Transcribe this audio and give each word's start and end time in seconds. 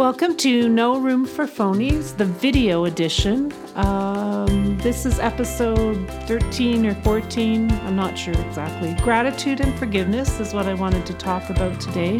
Welcome 0.00 0.38
to 0.38 0.66
No 0.70 0.98
Room 0.98 1.26
for 1.26 1.44
Phonies, 1.44 2.16
the 2.16 2.24
video 2.24 2.86
edition. 2.86 3.52
Um, 3.74 4.78
this 4.78 5.04
is 5.04 5.18
episode 5.18 6.08
13 6.26 6.86
or 6.86 6.94
14, 7.02 7.70
I'm 7.70 7.96
not 7.96 8.16
sure 8.16 8.32
exactly. 8.32 8.94
Gratitude 9.04 9.60
and 9.60 9.78
forgiveness 9.78 10.40
is 10.40 10.54
what 10.54 10.64
I 10.64 10.72
wanted 10.72 11.04
to 11.04 11.12
talk 11.12 11.50
about 11.50 11.78
today. 11.82 12.18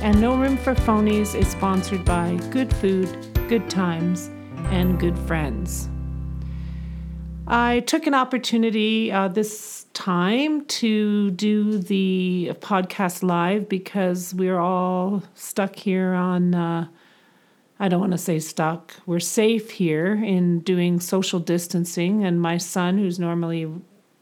And 0.00 0.18
No 0.18 0.38
Room 0.38 0.56
for 0.56 0.74
Phonies 0.74 1.38
is 1.38 1.48
sponsored 1.48 2.02
by 2.02 2.36
Good 2.48 2.74
Food, 2.76 3.14
Good 3.46 3.68
Times, 3.68 4.30
and 4.70 4.98
Good 4.98 5.18
Friends. 5.18 5.90
I 7.46 7.80
took 7.80 8.06
an 8.06 8.14
opportunity 8.14 9.12
uh, 9.12 9.28
this 9.28 9.84
time 9.92 10.64
to 10.64 11.30
do 11.32 11.76
the 11.76 12.52
podcast 12.60 13.22
live 13.22 13.68
because 13.68 14.32
we're 14.32 14.58
all 14.58 15.22
stuck 15.34 15.76
here 15.76 16.14
on. 16.14 16.54
Uh, 16.54 16.86
I 17.80 17.88
don't 17.88 18.00
want 18.00 18.12
to 18.12 18.18
say 18.18 18.40
stuck. 18.40 18.94
We're 19.06 19.20
safe 19.20 19.70
here 19.70 20.12
in 20.12 20.60
doing 20.60 20.98
social 20.98 21.38
distancing, 21.38 22.24
and 22.24 22.40
my 22.40 22.58
son, 22.58 22.98
who's 22.98 23.18
normally 23.18 23.70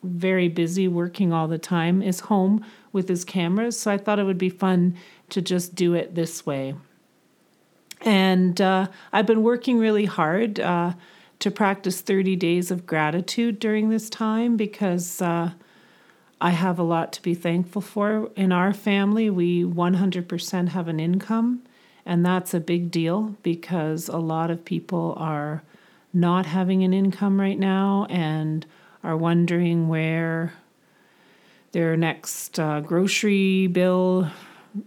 very 0.02 0.48
busy 0.48 0.88
working 0.88 1.32
all 1.32 1.48
the 1.48 1.58
time, 1.58 2.02
is 2.02 2.20
home 2.20 2.64
with 2.92 3.08
his 3.08 3.24
cameras. 3.24 3.78
So 3.78 3.90
I 3.90 3.98
thought 3.98 4.18
it 4.18 4.24
would 4.24 4.38
be 4.38 4.50
fun 4.50 4.96
to 5.30 5.40
just 5.40 5.74
do 5.74 5.94
it 5.94 6.14
this 6.14 6.44
way. 6.44 6.74
And 8.02 8.60
uh, 8.60 8.88
I've 9.12 9.26
been 9.26 9.42
working 9.42 9.78
really 9.78 10.04
hard 10.04 10.60
uh, 10.60 10.92
to 11.38 11.50
practice 11.50 12.00
30 12.00 12.36
days 12.36 12.70
of 12.70 12.86
gratitude 12.86 13.58
during 13.58 13.88
this 13.88 14.10
time 14.10 14.56
because 14.56 15.20
uh, 15.22 15.52
I 16.40 16.50
have 16.50 16.78
a 16.78 16.82
lot 16.82 17.12
to 17.14 17.22
be 17.22 17.34
thankful 17.34 17.82
for. 17.82 18.30
In 18.36 18.52
our 18.52 18.74
family, 18.74 19.30
we 19.30 19.64
100% 19.64 20.68
have 20.68 20.88
an 20.88 21.00
income. 21.00 21.62
And 22.06 22.24
that's 22.24 22.54
a 22.54 22.60
big 22.60 22.90
deal 22.92 23.36
because 23.42 24.08
a 24.08 24.18
lot 24.18 24.50
of 24.50 24.64
people 24.64 25.14
are 25.18 25.62
not 26.12 26.46
having 26.46 26.84
an 26.84 26.94
income 26.94 27.40
right 27.40 27.58
now 27.58 28.06
and 28.08 28.64
are 29.02 29.16
wondering 29.16 29.88
where 29.88 30.54
their 31.72 31.96
next 31.96 32.58
uh, 32.58 32.80
grocery 32.80 33.66
bill 33.66 34.30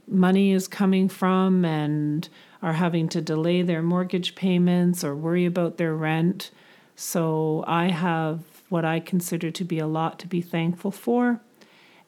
money 0.07 0.53
is 0.53 0.67
coming 0.67 1.09
from 1.09 1.65
and 1.65 2.29
are 2.61 2.73
having 2.73 3.09
to 3.09 3.21
delay 3.21 3.61
their 3.61 3.81
mortgage 3.81 4.33
payments 4.35 5.03
or 5.03 5.15
worry 5.15 5.45
about 5.45 5.77
their 5.77 5.93
rent. 5.93 6.51
So 6.95 7.63
I 7.67 7.89
have 7.89 8.43
what 8.69 8.85
I 8.85 8.99
consider 8.99 9.51
to 9.51 9.63
be 9.63 9.79
a 9.79 9.87
lot 9.87 10.19
to 10.19 10.27
be 10.27 10.41
thankful 10.41 10.91
for. 10.91 11.41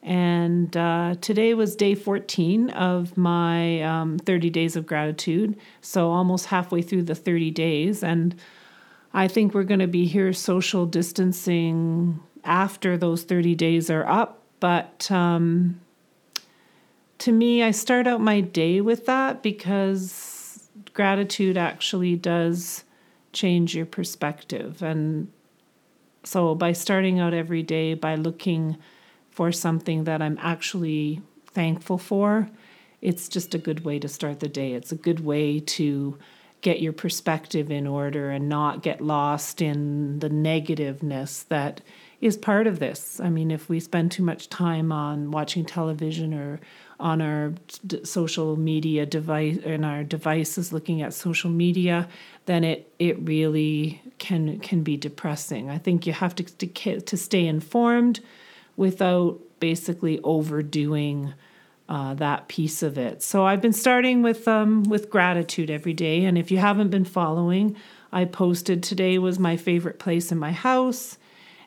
And 0.02 0.76
uh, 0.76 1.14
today 1.20 1.54
was 1.54 1.76
day 1.76 1.94
14 1.94 2.70
of 2.70 3.16
my 3.16 3.82
um, 3.82 4.18
30 4.18 4.50
days 4.50 4.74
of 4.74 4.84
gratitude. 4.84 5.56
So 5.80 6.10
almost 6.10 6.46
halfway 6.46 6.82
through 6.82 7.04
the 7.04 7.14
30 7.14 7.52
days. 7.52 8.02
And 8.02 8.34
I 9.14 9.28
think 9.28 9.54
we're 9.54 9.62
going 9.62 9.80
to 9.80 9.86
be 9.86 10.06
here 10.06 10.32
social 10.32 10.86
distancing 10.86 12.20
after 12.44 12.96
those 12.96 13.22
30 13.22 13.54
days 13.54 13.90
are 13.90 14.06
up. 14.08 14.42
But 14.58 15.08
um, 15.10 15.80
to 17.18 17.30
me, 17.30 17.62
I 17.62 17.70
start 17.70 18.08
out 18.08 18.20
my 18.20 18.40
day 18.40 18.80
with 18.80 19.06
that 19.06 19.42
because 19.42 20.68
gratitude 20.94 21.56
actually 21.56 22.16
does 22.16 22.82
change 23.32 23.76
your 23.76 23.86
perspective. 23.86 24.82
And 24.82 25.30
so 26.24 26.54
by 26.54 26.72
starting 26.72 27.20
out 27.20 27.34
every 27.34 27.62
day 27.62 27.94
by 27.94 28.16
looking 28.16 28.76
for 29.32 29.50
something 29.50 30.04
that 30.04 30.22
I'm 30.22 30.38
actually 30.40 31.20
thankful 31.46 31.98
for, 31.98 32.48
it's 33.00 33.28
just 33.28 33.54
a 33.54 33.58
good 33.58 33.84
way 33.84 33.98
to 33.98 34.08
start 34.08 34.40
the 34.40 34.48
day. 34.48 34.72
It's 34.72 34.92
a 34.92 34.96
good 34.96 35.20
way 35.20 35.58
to 35.58 36.18
get 36.60 36.80
your 36.80 36.92
perspective 36.92 37.70
in 37.70 37.86
order 37.86 38.30
and 38.30 38.48
not 38.48 38.82
get 38.82 39.00
lost 39.00 39.60
in 39.60 40.20
the 40.20 40.30
negativeness 40.30 41.46
that 41.48 41.80
is 42.20 42.36
part 42.36 42.68
of 42.68 42.78
this. 42.78 43.18
I 43.18 43.30
mean, 43.30 43.50
if 43.50 43.68
we 43.68 43.80
spend 43.80 44.12
too 44.12 44.22
much 44.22 44.48
time 44.48 44.92
on 44.92 45.32
watching 45.32 45.64
television 45.64 46.32
or 46.32 46.60
on 47.00 47.20
our 47.20 47.52
d- 47.84 48.04
social 48.04 48.56
media 48.56 49.04
device 49.04 49.58
and 49.64 49.84
our 49.84 50.04
devices 50.04 50.72
looking 50.72 51.02
at 51.02 51.12
social 51.12 51.50
media, 51.50 52.08
then 52.46 52.62
it 52.62 52.92
it 53.00 53.18
really 53.18 54.00
can 54.18 54.60
can 54.60 54.84
be 54.84 54.96
depressing. 54.96 55.68
I 55.68 55.78
think 55.78 56.06
you 56.06 56.12
have 56.12 56.36
to 56.36 56.44
to, 56.44 57.00
to 57.00 57.16
stay 57.16 57.44
informed 57.44 58.20
without 58.76 59.40
basically 59.60 60.20
overdoing 60.24 61.34
uh, 61.88 62.14
that 62.14 62.48
piece 62.48 62.82
of 62.82 62.96
it. 62.96 63.22
So 63.22 63.44
I've 63.44 63.60
been 63.60 63.72
starting 63.72 64.22
with 64.22 64.48
um, 64.48 64.82
with 64.84 65.10
gratitude 65.10 65.70
every 65.70 65.92
day, 65.92 66.24
and 66.24 66.38
if 66.38 66.50
you 66.50 66.58
haven't 66.58 66.88
been 66.90 67.04
following, 67.04 67.76
I 68.12 68.24
posted 68.24 68.82
today 68.82 69.18
was 69.18 69.38
my 69.38 69.56
favorite 69.56 69.98
place 69.98 70.32
in 70.32 70.38
my 70.38 70.52
house, 70.52 71.18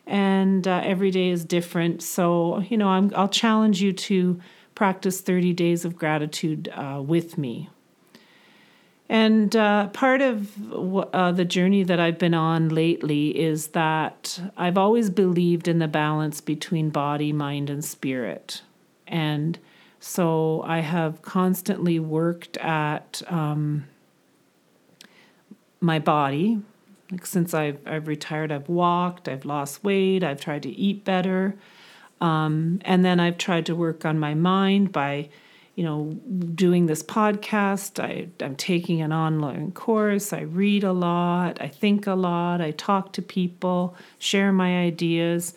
and 0.06 0.66
uh, 0.66 0.80
every 0.84 1.10
day 1.10 1.30
is 1.30 1.44
different. 1.44 2.02
So 2.02 2.60
you 2.68 2.76
know 2.76 2.88
I'm, 2.88 3.12
I'll 3.14 3.28
challenge 3.28 3.80
you 3.80 3.92
to 3.92 4.40
practice 4.74 5.20
30 5.20 5.52
days 5.52 5.84
of 5.84 5.96
gratitude 5.96 6.68
uh, 6.74 7.02
with 7.04 7.38
me. 7.38 7.70
And 9.08 9.54
uh, 9.54 9.88
part 9.88 10.20
of 10.20 10.74
uh, 10.74 11.30
the 11.32 11.44
journey 11.44 11.84
that 11.84 12.00
I've 12.00 12.18
been 12.18 12.34
on 12.34 12.68
lately 12.68 13.38
is 13.38 13.68
that 13.68 14.40
I've 14.56 14.76
always 14.76 15.10
believed 15.10 15.68
in 15.68 15.78
the 15.78 15.86
balance 15.86 16.40
between 16.40 16.90
body, 16.90 17.32
mind, 17.32 17.70
and 17.70 17.84
spirit. 17.84 18.62
And 19.06 19.58
so 20.00 20.62
I 20.66 20.80
have 20.80 21.22
constantly 21.22 22.00
worked 22.00 22.56
at 22.56 23.22
um, 23.28 23.86
my 25.80 26.00
body. 26.00 26.60
Like 27.12 27.26
since 27.26 27.54
I've, 27.54 27.78
I've 27.86 28.08
retired, 28.08 28.50
I've 28.50 28.68
walked, 28.68 29.28
I've 29.28 29.44
lost 29.44 29.84
weight, 29.84 30.24
I've 30.24 30.40
tried 30.40 30.64
to 30.64 30.70
eat 30.70 31.04
better. 31.04 31.54
Um, 32.20 32.80
and 32.84 33.04
then 33.04 33.20
I've 33.20 33.38
tried 33.38 33.66
to 33.66 33.76
work 33.76 34.04
on 34.04 34.18
my 34.18 34.34
mind 34.34 34.90
by 34.90 35.28
you 35.76 35.84
know, 35.84 36.18
doing 36.54 36.86
this 36.86 37.02
podcast. 37.02 38.02
I, 38.02 38.28
I'm 38.42 38.56
taking 38.56 39.02
an 39.02 39.12
online 39.12 39.72
course. 39.72 40.32
I 40.32 40.40
read 40.40 40.82
a 40.82 40.92
lot. 40.92 41.60
I 41.60 41.68
think 41.68 42.06
a 42.06 42.14
lot. 42.14 42.62
I 42.62 42.70
talk 42.72 43.12
to 43.12 43.22
people, 43.22 43.94
share 44.18 44.52
my 44.52 44.78
ideas. 44.80 45.52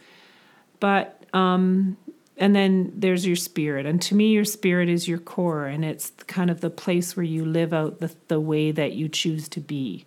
But, 0.82 1.24
um, 1.34 1.98
and 2.38 2.54
then 2.54 2.92
there's 2.94 3.26
your 3.26 3.38
spirit. 3.38 3.86
And 3.86 4.02
to 4.04 4.16
me, 4.16 4.32
your 4.32 4.44
spirit 4.44 4.90
is 4.90 5.08
your 5.08 5.20
core, 5.20 5.66
and 5.66 5.86
it's 5.86 6.12
kind 6.28 6.52
of 6.52 6.60
the 6.60 6.70
place 6.70 7.16
where 7.16 7.26
you 7.26 7.46
live 7.46 7.74
out 7.74 8.00
the, 8.00 8.14
the 8.28 8.42
way 8.42 8.72
that 8.72 8.92
you 8.92 9.08
choose 9.08 9.48
to 9.50 9.62
be. 9.62 10.06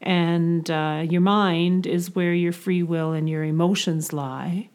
And 0.00 0.68
uh, 0.68 1.04
your 1.08 1.20
mind 1.20 1.86
is 1.86 2.14
where 2.16 2.34
your 2.34 2.52
free 2.52 2.82
will 2.82 3.12
and 3.12 3.28
your 3.28 3.44
emotions 3.44 4.12
lie. 4.12 4.70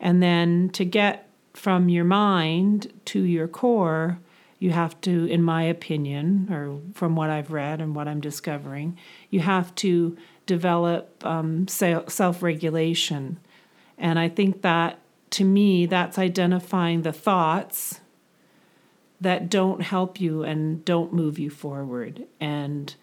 And 0.00 0.22
then 0.22 0.68
to 0.74 0.84
get 0.84 1.28
from 1.54 1.88
your 1.88 2.04
mind 2.04 2.92
to 3.06 3.22
your 3.22 3.48
core, 3.48 4.18
you 4.58 4.70
have 4.70 5.00
to, 5.02 5.26
in 5.26 5.42
my 5.42 5.64
opinion, 5.64 6.48
or 6.50 6.78
from 6.94 7.16
what 7.16 7.30
I've 7.30 7.50
read 7.50 7.80
and 7.80 7.94
what 7.94 8.06
I'm 8.06 8.20
discovering, 8.20 8.96
you 9.28 9.40
have 9.40 9.74
to 9.76 10.16
develop 10.46 11.24
um, 11.26 11.66
self 11.68 12.42
regulation. 12.42 13.38
And 13.98 14.18
I 14.18 14.28
think 14.28 14.62
that 14.62 14.98
to 15.30 15.44
me, 15.44 15.86
that's 15.86 16.18
identifying 16.18 17.02
the 17.02 17.12
thoughts 17.12 18.00
that 19.20 19.48
don't 19.48 19.80
help 19.82 20.20
you 20.20 20.42
and 20.42 20.84
don't 20.84 21.12
move 21.12 21.38
you 21.38 21.48
forward. 21.48 22.26
And 22.38 22.94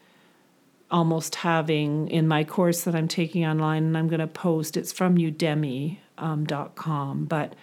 almost 0.92 1.36
having 1.36 2.08
in 2.10 2.28
my 2.28 2.44
course 2.44 2.84
that 2.84 2.96
I'm 2.96 3.08
taking 3.08 3.46
online, 3.46 3.84
and 3.84 3.98
I'm 3.98 4.08
going 4.08 4.20
to 4.20 4.28
post, 4.28 4.78
it's 4.78 4.92
from 4.92 5.18
udemy.com, 5.18 5.98
um, 6.18 7.26
but 7.26 7.54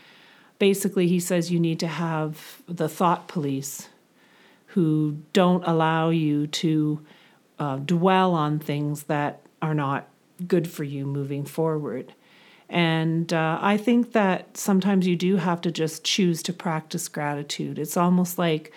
basically 0.58 1.06
he 1.06 1.20
says 1.20 1.50
you 1.50 1.60
need 1.60 1.80
to 1.80 1.86
have 1.86 2.62
the 2.66 2.88
thought 2.88 3.28
police 3.28 3.88
who 4.68 5.18
don't 5.32 5.64
allow 5.66 6.10
you 6.10 6.46
to 6.46 7.00
uh, 7.58 7.76
dwell 7.76 8.34
on 8.34 8.58
things 8.58 9.04
that 9.04 9.40
are 9.62 9.74
not 9.74 10.08
good 10.46 10.68
for 10.68 10.84
you 10.84 11.06
moving 11.06 11.44
forward. 11.44 12.12
And 12.68 13.32
uh, 13.32 13.58
I 13.62 13.76
think 13.76 14.12
that 14.12 14.56
sometimes 14.56 15.06
you 15.06 15.16
do 15.16 15.36
have 15.36 15.60
to 15.62 15.70
just 15.70 16.04
choose 16.04 16.42
to 16.42 16.52
practice 16.52 17.08
gratitude. 17.08 17.78
It's 17.78 17.96
almost 17.96 18.38
like 18.38 18.72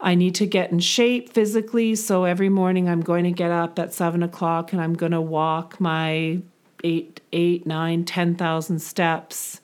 I 0.00 0.14
need 0.14 0.36
to 0.36 0.46
get 0.46 0.70
in 0.70 0.78
shape 0.78 1.32
physically. 1.32 1.96
So 1.96 2.24
every 2.24 2.48
morning 2.48 2.88
I'm 2.88 3.00
going 3.00 3.24
to 3.24 3.32
get 3.32 3.50
up 3.50 3.78
at 3.78 3.92
seven 3.92 4.22
o'clock 4.22 4.72
and 4.72 4.80
I'm 4.80 4.94
going 4.94 5.12
to 5.12 5.20
walk 5.20 5.80
my 5.80 6.40
eight, 6.84 7.20
eight, 7.32 7.66
nine, 7.66 8.04
ten 8.04 8.36
thousand 8.36 8.78
steps 8.78 9.60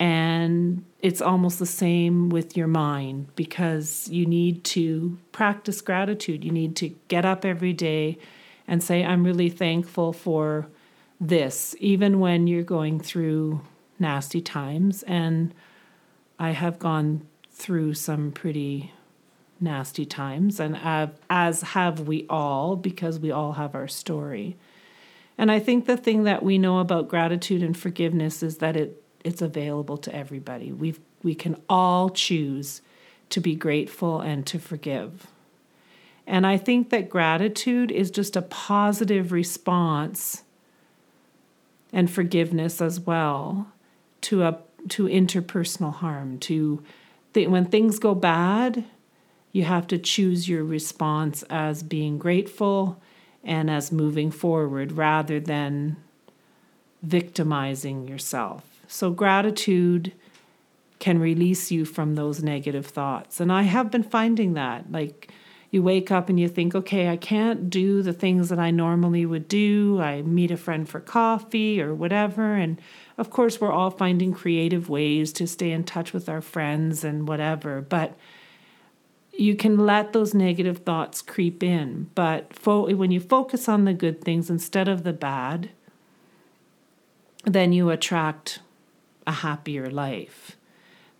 and 0.00 0.82
it's 1.00 1.20
almost 1.20 1.58
the 1.58 1.66
same 1.66 2.30
with 2.30 2.56
your 2.56 2.66
mind 2.66 3.28
because 3.36 4.08
you 4.08 4.24
need 4.24 4.64
to 4.64 5.18
practice 5.30 5.82
gratitude. 5.82 6.42
You 6.42 6.50
need 6.50 6.74
to 6.76 6.88
get 7.08 7.26
up 7.26 7.44
every 7.44 7.74
day 7.74 8.16
and 8.66 8.82
say, 8.82 9.04
I'm 9.04 9.24
really 9.24 9.50
thankful 9.50 10.14
for 10.14 10.66
this, 11.20 11.76
even 11.80 12.18
when 12.18 12.46
you're 12.46 12.62
going 12.62 12.98
through 12.98 13.60
nasty 13.98 14.40
times. 14.40 15.02
And 15.02 15.52
I 16.38 16.52
have 16.52 16.78
gone 16.78 17.26
through 17.50 17.92
some 17.92 18.32
pretty 18.32 18.94
nasty 19.62 20.06
times, 20.06 20.58
and 20.58 20.78
as 21.28 21.60
have 21.60 22.00
we 22.00 22.24
all, 22.30 22.76
because 22.76 23.18
we 23.18 23.30
all 23.30 23.52
have 23.52 23.74
our 23.74 23.86
story. 23.88 24.56
And 25.36 25.52
I 25.52 25.58
think 25.58 25.84
the 25.84 25.98
thing 25.98 26.24
that 26.24 26.42
we 26.42 26.56
know 26.56 26.78
about 26.78 27.08
gratitude 27.08 27.62
and 27.62 27.76
forgiveness 27.76 28.42
is 28.42 28.56
that 28.58 28.74
it 28.76 28.99
it's 29.24 29.42
available 29.42 29.96
to 29.98 30.14
everybody. 30.14 30.72
We 30.72 30.94
we 31.22 31.34
can 31.34 31.60
all 31.68 32.10
choose 32.10 32.80
to 33.30 33.40
be 33.40 33.54
grateful 33.54 34.20
and 34.20 34.46
to 34.46 34.58
forgive. 34.58 35.26
And 36.26 36.46
I 36.46 36.56
think 36.56 36.90
that 36.90 37.10
gratitude 37.10 37.90
is 37.90 38.10
just 38.10 38.36
a 38.36 38.42
positive 38.42 39.32
response 39.32 40.42
and 41.92 42.10
forgiveness 42.10 42.80
as 42.80 43.00
well 43.00 43.68
to 44.22 44.44
a 44.44 44.58
to 44.88 45.04
interpersonal 45.04 45.92
harm 45.94 46.38
to 46.38 46.82
th- 47.34 47.48
when 47.48 47.66
things 47.66 47.98
go 47.98 48.14
bad 48.14 48.84
you 49.52 49.64
have 49.64 49.86
to 49.88 49.98
choose 49.98 50.48
your 50.48 50.64
response 50.64 51.42
as 51.50 51.82
being 51.82 52.16
grateful 52.16 53.00
and 53.42 53.70
as 53.70 53.90
moving 53.90 54.30
forward 54.30 54.92
rather 54.92 55.40
than 55.40 55.96
victimizing 57.02 58.06
yourself 58.06 58.69
so 58.90 59.10
gratitude 59.10 60.12
can 60.98 61.18
release 61.18 61.70
you 61.70 61.84
from 61.84 62.14
those 62.14 62.42
negative 62.42 62.86
thoughts 62.86 63.40
and 63.40 63.52
i 63.52 63.62
have 63.62 63.90
been 63.90 64.02
finding 64.02 64.54
that 64.54 64.90
like 64.90 65.32
you 65.70 65.82
wake 65.82 66.10
up 66.10 66.28
and 66.28 66.38
you 66.40 66.48
think, 66.48 66.74
okay, 66.74 67.08
I 67.08 67.16
can't 67.16 67.70
do 67.70 68.02
the 68.02 68.12
things 68.12 68.48
that 68.48 68.58
I 68.58 68.72
normally 68.72 69.24
would 69.24 69.46
do. 69.46 70.00
I 70.00 70.22
meet 70.22 70.50
a 70.50 70.56
friend 70.56 70.88
for 70.88 70.98
coffee 70.98 71.80
or 71.80 71.94
whatever. 71.94 72.54
And 72.54 72.80
of 73.16 73.30
course, 73.30 73.60
we're 73.60 73.72
all 73.72 73.90
finding 73.90 74.32
creative 74.32 74.88
ways 74.88 75.32
to 75.34 75.46
stay 75.46 75.70
in 75.70 75.84
touch 75.84 76.12
with 76.12 76.28
our 76.28 76.40
friends 76.40 77.04
and 77.04 77.28
whatever. 77.28 77.80
But 77.80 78.16
you 79.32 79.54
can 79.54 79.78
let 79.78 80.12
those 80.12 80.34
negative 80.34 80.78
thoughts 80.78 81.22
creep 81.22 81.62
in. 81.62 82.10
But 82.16 82.52
fo- 82.52 82.92
when 82.92 83.12
you 83.12 83.20
focus 83.20 83.68
on 83.68 83.84
the 83.84 83.94
good 83.94 84.24
things 84.24 84.50
instead 84.50 84.88
of 84.88 85.04
the 85.04 85.12
bad, 85.12 85.70
then 87.44 87.72
you 87.72 87.90
attract 87.90 88.58
a 89.26 89.32
happier 89.32 89.90
life. 89.90 90.56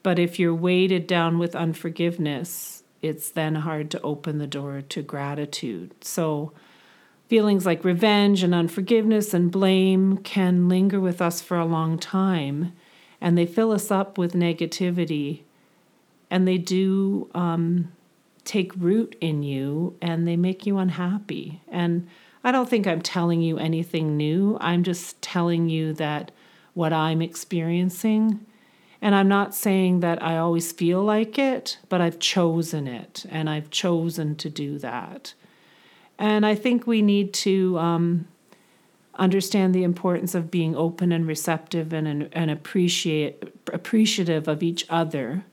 But 0.02 0.18
if 0.18 0.38
you're 0.38 0.54
weighted 0.54 1.06
down 1.06 1.38
with 1.38 1.54
unforgiveness, 1.54 2.82
it's 3.02 3.30
then 3.30 3.56
hard 3.56 3.90
to 3.90 4.00
open 4.02 4.38
the 4.38 4.46
door 4.46 4.82
to 4.82 5.02
gratitude. 5.02 5.92
So, 6.04 6.52
feelings 7.28 7.66
like 7.66 7.84
revenge 7.84 8.42
and 8.42 8.54
unforgiveness 8.54 9.32
and 9.32 9.50
blame 9.50 10.18
can 10.18 10.68
linger 10.68 11.00
with 11.00 11.22
us 11.22 11.40
for 11.40 11.58
a 11.58 11.64
long 11.66 11.98
time, 11.98 12.72
and 13.20 13.36
they 13.36 13.46
fill 13.46 13.72
us 13.72 13.90
up 13.90 14.18
with 14.18 14.32
negativity, 14.32 15.42
and 16.30 16.46
they 16.48 16.58
do 16.58 17.30
um, 17.34 17.92
take 18.44 18.72
root 18.76 19.16
in 19.20 19.42
you 19.42 19.96
and 20.00 20.26
they 20.26 20.36
make 20.36 20.66
you 20.66 20.78
unhappy. 20.78 21.60
And 21.68 22.08
I 22.42 22.52
don't 22.52 22.68
think 22.68 22.86
I'm 22.86 23.02
telling 23.02 23.42
you 23.42 23.58
anything 23.58 24.16
new. 24.16 24.56
I'm 24.60 24.82
just 24.82 25.20
telling 25.20 25.68
you 25.68 25.92
that 25.94 26.30
what 26.74 26.92
I'm 26.92 27.22
experiencing 27.22 28.46
and 29.02 29.14
I'm 29.14 29.28
not 29.28 29.54
saying 29.54 30.00
that 30.00 30.22
I 30.22 30.36
always 30.36 30.72
feel 30.72 31.02
like 31.02 31.38
it, 31.38 31.78
but 31.88 32.00
I've 32.00 32.18
chosen 32.18 32.86
it 32.86 33.24
and 33.30 33.48
I've 33.48 33.70
chosen 33.70 34.36
to 34.36 34.50
do 34.50 34.78
that. 34.78 35.32
And 36.18 36.44
I 36.44 36.54
think 36.54 36.86
we 36.86 37.00
need 37.00 37.32
to 37.34 37.78
um, 37.78 38.28
understand 39.14 39.74
the 39.74 39.84
importance 39.84 40.34
of 40.34 40.50
being 40.50 40.76
open 40.76 41.12
and 41.12 41.26
receptive 41.26 41.94
and, 41.94 42.06
and 42.06 42.28
and 42.32 42.50
appreciate, 42.50 43.42
appreciative 43.72 44.48
of 44.48 44.62
each 44.62 44.84
other. 44.90 45.44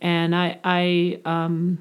And 0.00 0.34
I, 0.34 0.58
I, 0.64 1.20
um, 1.26 1.78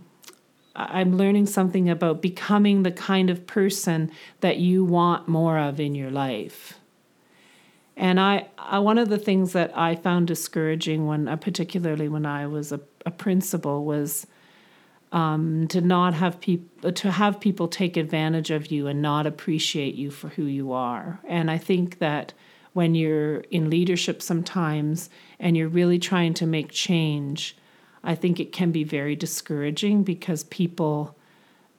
I'm 0.75 1.17
learning 1.17 1.45
something 1.45 1.89
about 1.89 2.21
becoming 2.21 2.83
the 2.83 2.91
kind 2.91 3.29
of 3.29 3.47
person 3.47 4.11
that 4.41 4.57
you 4.57 4.83
want 4.83 5.29
more 5.29 5.57
of 5.57 5.79
in 5.79 5.95
your 5.95 6.11
life. 6.11 6.79
And 7.97 8.19
I, 8.19 8.47
I, 8.57 8.79
one 8.79 8.97
of 8.97 9.09
the 9.09 9.17
things 9.17 9.53
that 9.53 9.75
I 9.77 9.95
found 9.95 10.27
discouraging 10.27 11.07
when, 11.07 11.27
uh, 11.27 11.37
particularly 11.37 12.09
when 12.09 12.25
I 12.25 12.45
was 12.47 12.71
a, 12.71 12.81
a 13.05 13.11
principal, 13.11 13.85
was 13.85 14.27
um, 15.11 15.67
to 15.69 15.79
not 15.79 16.13
have 16.13 16.41
people 16.41 16.91
to 16.91 17.11
have 17.11 17.39
people 17.39 17.67
take 17.67 17.95
advantage 17.95 18.51
of 18.51 18.67
you 18.67 18.87
and 18.87 19.01
not 19.01 19.25
appreciate 19.25 19.95
you 19.95 20.11
for 20.11 20.29
who 20.29 20.43
you 20.43 20.73
are. 20.73 21.19
And 21.27 21.49
I 21.49 21.57
think 21.57 21.99
that 21.99 22.33
when 22.73 22.95
you're 22.95 23.37
in 23.51 23.69
leadership 23.69 24.21
sometimes 24.21 25.09
and 25.39 25.55
you're 25.55 25.69
really 25.69 25.99
trying 25.99 26.33
to 26.33 26.45
make 26.45 26.69
change, 26.69 27.55
I 28.03 28.15
think 28.15 28.39
it 28.39 28.51
can 28.51 28.71
be 28.71 28.83
very 28.83 29.15
discouraging 29.15 30.03
because 30.03 30.43
people 30.43 31.15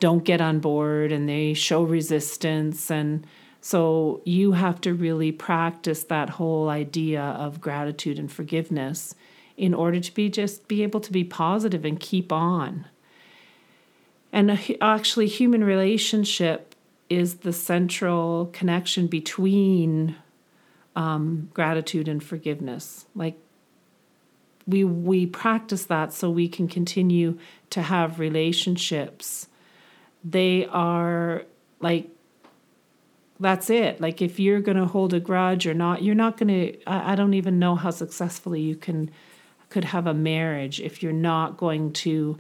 don't 0.01 0.25
get 0.25 0.41
on 0.41 0.59
board 0.59 1.13
and 1.13 1.29
they 1.29 1.53
show 1.53 1.83
resistance 1.83 2.91
and 2.91 3.27
so 3.67 4.23
you 4.25 4.53
have 4.53 4.81
to 4.83 4.95
really 4.95 5.33
practice 5.33 6.05
that 6.05 6.31
whole 6.31 6.69
idea 6.69 7.21
of 7.21 7.61
gratitude 7.61 8.17
and 8.17 8.31
forgiveness 8.31 9.17
in 9.57 9.75
order 9.75 9.99
to 9.99 10.15
be 10.15 10.31
just 10.31 10.69
be 10.69 10.85
able 10.85 11.01
to 11.01 11.11
be 11.11 11.25
positive 11.25 11.85
and 11.85 11.99
keep 11.99 12.31
on. 12.31 12.87
And 14.33 14.57
actually, 14.81 15.27
human 15.27 15.65
relationship 15.65 16.77
is 17.11 17.39
the 17.39 17.53
central 17.53 18.51
connection 18.53 19.09
between 19.09 20.15
um, 20.95 21.51
gratitude 21.53 22.07
and 22.07 22.23
forgiveness. 22.23 23.07
Like 23.17 23.37
we 24.65 24.85
we 24.85 25.27
practice 25.27 25.87
that 25.87 26.13
so 26.13 26.31
we 26.31 26.47
can 26.47 26.69
continue 26.69 27.37
to 27.71 27.83
have 27.83 28.21
relationships. 28.21 29.49
They 30.23 30.67
are 30.67 31.43
like 31.81 32.11
that's 33.39 33.71
it. 33.71 34.01
Like 34.01 34.23
if 34.23 34.41
you're 34.41 34.61
going 34.61 34.79
to 34.79 34.87
hold 34.87 35.13
a 35.13 35.21
grudge 35.21 35.67
or 35.67 35.75
not, 35.75 36.03
you're 36.03 36.15
not 36.15 36.39
going 36.39 36.49
to. 36.49 36.79
I, 36.87 37.15
don't 37.15 37.35
even 37.35 37.59
know 37.59 37.75
how 37.75 37.91
successfully 37.91 38.61
you 38.61 38.77
can 38.77 39.11
could 39.69 39.85
have 39.85 40.07
a 40.07 40.15
marriage 40.15 40.81
if 40.81 41.03
you're 41.03 41.13
not 41.13 41.57
going 41.57 41.93
to, 41.93 42.39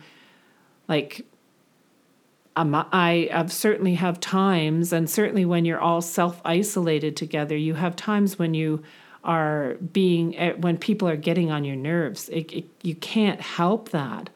like. 0.89 1.27
Um, 2.59 2.75
I 2.91 3.29
have 3.31 3.53
certainly 3.53 3.97
have 3.97 4.19
times, 4.19 4.91
and 4.91 5.11
certainly 5.11 5.45
when 5.45 5.67
you're 5.67 5.81
all 5.81 6.01
self 6.01 6.41
isolated 6.43 7.15
together, 7.15 7.55
you 7.55 7.75
have 7.75 7.97
times 7.97 8.39
when 8.39 8.55
you 8.55 8.83
are 9.23 9.75
being 9.93 10.35
eh, 10.39 10.53
when 10.53 10.79
people 10.79 11.07
are 11.07 11.17
getting 11.17 11.51
on 11.51 11.65
your 11.65 11.77
nerves. 11.77 12.31
It, 12.31 12.51
it, 12.53 12.65
you 12.83 12.95
can't 12.95 13.43
help 13.43 13.91
that, 13.91 14.31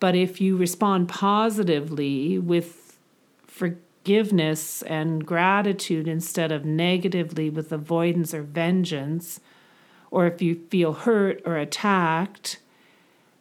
but 0.00 0.16
if 0.16 0.40
you 0.40 0.56
respond 0.56 1.08
positively 1.08 2.36
with 2.36 2.98
for 3.46 3.76
forgiveness 4.02 4.82
and 4.82 5.24
gratitude 5.24 6.08
instead 6.08 6.50
of 6.50 6.64
negatively 6.64 7.48
with 7.48 7.70
avoidance 7.70 8.34
or 8.34 8.42
vengeance, 8.42 9.38
or 10.10 10.26
if 10.26 10.42
you 10.42 10.60
feel 10.70 10.92
hurt 10.92 11.40
or 11.44 11.56
attacked, 11.56 12.58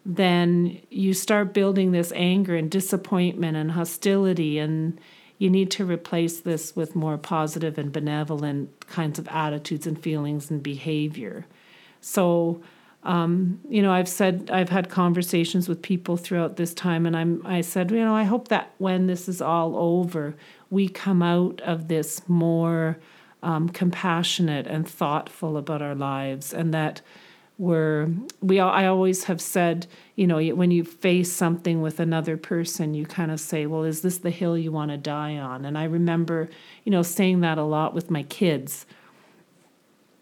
then 0.05 0.79
you 0.89 1.13
start 1.13 1.53
building 1.53 1.91
this 1.91 2.13
anger 2.15 2.55
and 2.55 2.69
disappointment 2.69 3.57
and 3.57 3.71
hostility, 3.71 4.59
and 4.59 4.99
you 5.39 5.49
need 5.49 5.71
to 5.71 5.83
replace 5.85 6.39
this 6.41 6.75
with 6.75 6.95
more 6.95 7.17
positive 7.17 7.79
and 7.79 7.91
benevolent 7.91 8.87
kinds 8.87 9.17
of 9.17 9.27
attitudes 9.29 9.87
and 9.87 10.01
feelings 10.01 10.51
and 10.51 10.61
behavior. 10.61 11.45
So, 12.01 12.61
um, 13.03 13.59
you 13.67 13.81
know, 13.81 13.91
I've 13.91 14.07
said 14.07 14.51
I've 14.51 14.69
had 14.69 14.89
conversations 14.89 15.67
with 15.67 15.81
people 15.81 16.17
throughout 16.17 16.55
this 16.57 16.73
time, 16.73 17.05
and 17.07 17.17
I'm 17.17 17.41
I 17.45 17.61
said, 17.61 17.89
you 17.89 17.97
know, 17.97 18.15
I 18.15 18.23
hope 18.23 18.49
that 18.49 18.73
when 18.77 19.07
this 19.07 19.27
is 19.27 19.41
all 19.41 19.75
over, 19.75 20.35
we 20.71 20.87
come 20.87 21.21
out 21.21 21.61
of 21.61 21.87
this 21.87 22.27
more 22.27 22.97
um, 23.43 23.69
compassionate 23.69 24.65
and 24.65 24.87
thoughtful 24.87 25.57
about 25.57 25.81
our 25.83 25.93
lives, 25.93 26.53
and 26.53 26.73
that 26.73 27.01
we're 27.59 28.09
we. 28.41 28.59
I 28.59 28.87
always 28.87 29.25
have 29.25 29.41
said, 29.41 29.85
you 30.15 30.25
know, 30.25 30.41
when 30.55 30.71
you 30.71 30.83
face 30.83 31.31
something 31.31 31.81
with 31.81 31.99
another 31.99 32.37
person, 32.37 32.95
you 32.95 33.05
kind 33.05 33.29
of 33.31 33.39
say, 33.39 33.67
well, 33.67 33.83
is 33.83 34.01
this 34.01 34.17
the 34.17 34.31
hill 34.31 34.57
you 34.57 34.71
want 34.71 34.89
to 34.89 34.97
die 34.97 35.37
on? 35.37 35.65
And 35.65 35.77
I 35.77 35.83
remember, 35.83 36.49
you 36.85 36.91
know, 36.91 37.03
saying 37.03 37.41
that 37.41 37.59
a 37.59 37.63
lot 37.63 37.93
with 37.93 38.09
my 38.09 38.23
kids 38.23 38.87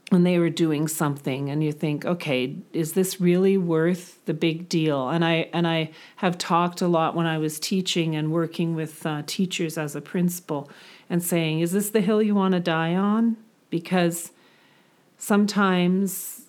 when 0.10 0.24
they 0.24 0.40
were 0.40 0.50
doing 0.50 0.88
something 0.88 1.50
and 1.50 1.64
you 1.64 1.72
think 1.72 2.04
okay 2.04 2.56
is 2.74 2.94
this 2.94 3.22
really 3.22 3.58
worth 3.58 4.24
the 4.26 4.34
big 4.34 4.68
deal? 4.70 5.10
And 5.10 5.24
i 5.24 5.50
and 5.54 5.68
i 5.68 5.92
have 6.18 6.38
talked 6.38 6.82
a 6.82 6.88
lot 6.88 7.16
when 7.16 7.26
i 7.26 7.38
was 7.38 7.60
teaching 7.60 8.16
and 8.16 8.32
working 8.32 8.76
with 8.76 9.06
uh, 9.06 9.24
teachers 9.26 9.78
as 9.78 9.96
a 9.96 10.02
principal 10.02 10.70
and 11.10 11.24
saying 11.24 11.60
is 11.60 11.72
this 11.72 11.90
the 11.90 12.02
hill 12.02 12.22
you 12.22 12.36
want 12.36 12.54
to 12.54 12.60
die 12.60 12.96
on? 12.96 13.38
Because 13.70 14.32
sometimes 15.18 16.46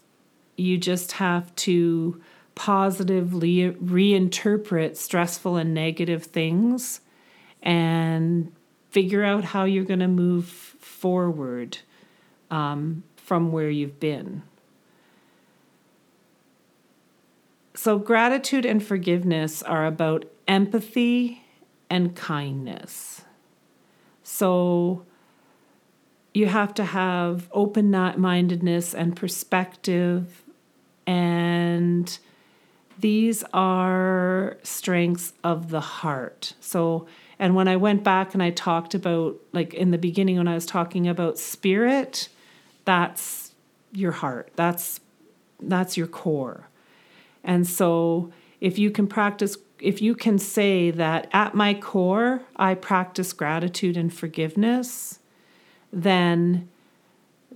you 0.56 0.78
just 0.78 1.12
have 1.12 1.54
to 1.56 2.20
positively 2.54 3.70
reinterpret 3.72 4.96
stressful 4.96 5.56
and 5.56 5.72
negative 5.72 6.24
things 6.24 7.00
and 7.62 8.52
figure 8.90 9.24
out 9.24 9.44
how 9.44 9.64
you're 9.64 9.84
going 9.84 10.00
to 10.00 10.08
move 10.08 10.46
forward. 10.46 11.78
Um, 12.50 13.04
from 13.30 13.52
where 13.52 13.70
you've 13.70 14.00
been. 14.00 14.42
So, 17.74 17.96
gratitude 17.96 18.66
and 18.66 18.82
forgiveness 18.82 19.62
are 19.62 19.86
about 19.86 20.24
empathy 20.48 21.44
and 21.88 22.16
kindness. 22.16 23.22
So 24.24 25.06
you 26.34 26.46
have 26.46 26.74
to 26.74 26.84
have 26.84 27.48
open 27.52 27.92
mindedness 27.92 28.96
and 28.96 29.14
perspective, 29.14 30.42
and 31.06 32.18
these 32.98 33.44
are 33.52 34.56
strengths 34.64 35.34
of 35.44 35.70
the 35.70 35.80
heart. 35.80 36.54
So, 36.58 37.06
and 37.38 37.54
when 37.54 37.68
I 37.68 37.76
went 37.76 38.02
back 38.02 38.34
and 38.34 38.42
I 38.42 38.50
talked 38.50 38.96
about, 38.96 39.36
like 39.52 39.72
in 39.72 39.92
the 39.92 39.98
beginning, 39.98 40.36
when 40.36 40.48
I 40.48 40.54
was 40.54 40.66
talking 40.66 41.06
about 41.06 41.38
spirit, 41.38 42.28
that's 42.90 43.54
your 43.92 44.10
heart. 44.10 44.50
That's 44.56 44.98
that's 45.62 45.96
your 45.96 46.08
core. 46.08 46.68
And 47.44 47.64
so 47.64 48.32
if 48.60 48.80
you 48.80 48.90
can 48.90 49.06
practice 49.06 49.56
if 49.78 50.02
you 50.02 50.16
can 50.16 50.38
say 50.38 50.90
that 50.90 51.28
at 51.32 51.54
my 51.54 51.72
core 51.74 52.42
I 52.56 52.74
practice 52.74 53.32
gratitude 53.32 53.96
and 53.96 54.12
forgiveness, 54.12 55.20
then 55.92 56.68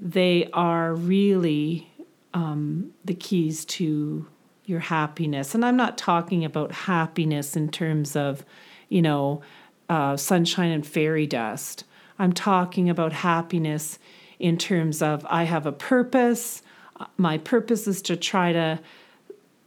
they 0.00 0.48
are 0.52 0.94
really 0.94 1.90
um, 2.32 2.92
the 3.04 3.14
keys 3.14 3.64
to 3.64 4.28
your 4.66 4.80
happiness. 4.80 5.52
And 5.52 5.64
I'm 5.64 5.76
not 5.76 5.98
talking 5.98 6.44
about 6.44 6.70
happiness 6.72 7.56
in 7.56 7.70
terms 7.70 8.14
of, 8.14 8.44
you 8.88 9.02
know, 9.02 9.42
uh, 9.88 10.16
sunshine 10.16 10.70
and 10.70 10.86
fairy 10.86 11.26
dust. 11.26 11.82
I'm 12.20 12.32
talking 12.32 12.88
about 12.88 13.12
happiness 13.12 13.98
in 14.38 14.58
terms 14.58 15.02
of 15.02 15.26
I 15.28 15.44
have 15.44 15.66
a 15.66 15.72
purpose. 15.72 16.62
My 17.16 17.38
purpose 17.38 17.86
is 17.86 18.02
to 18.02 18.16
try 18.16 18.52
to 18.52 18.80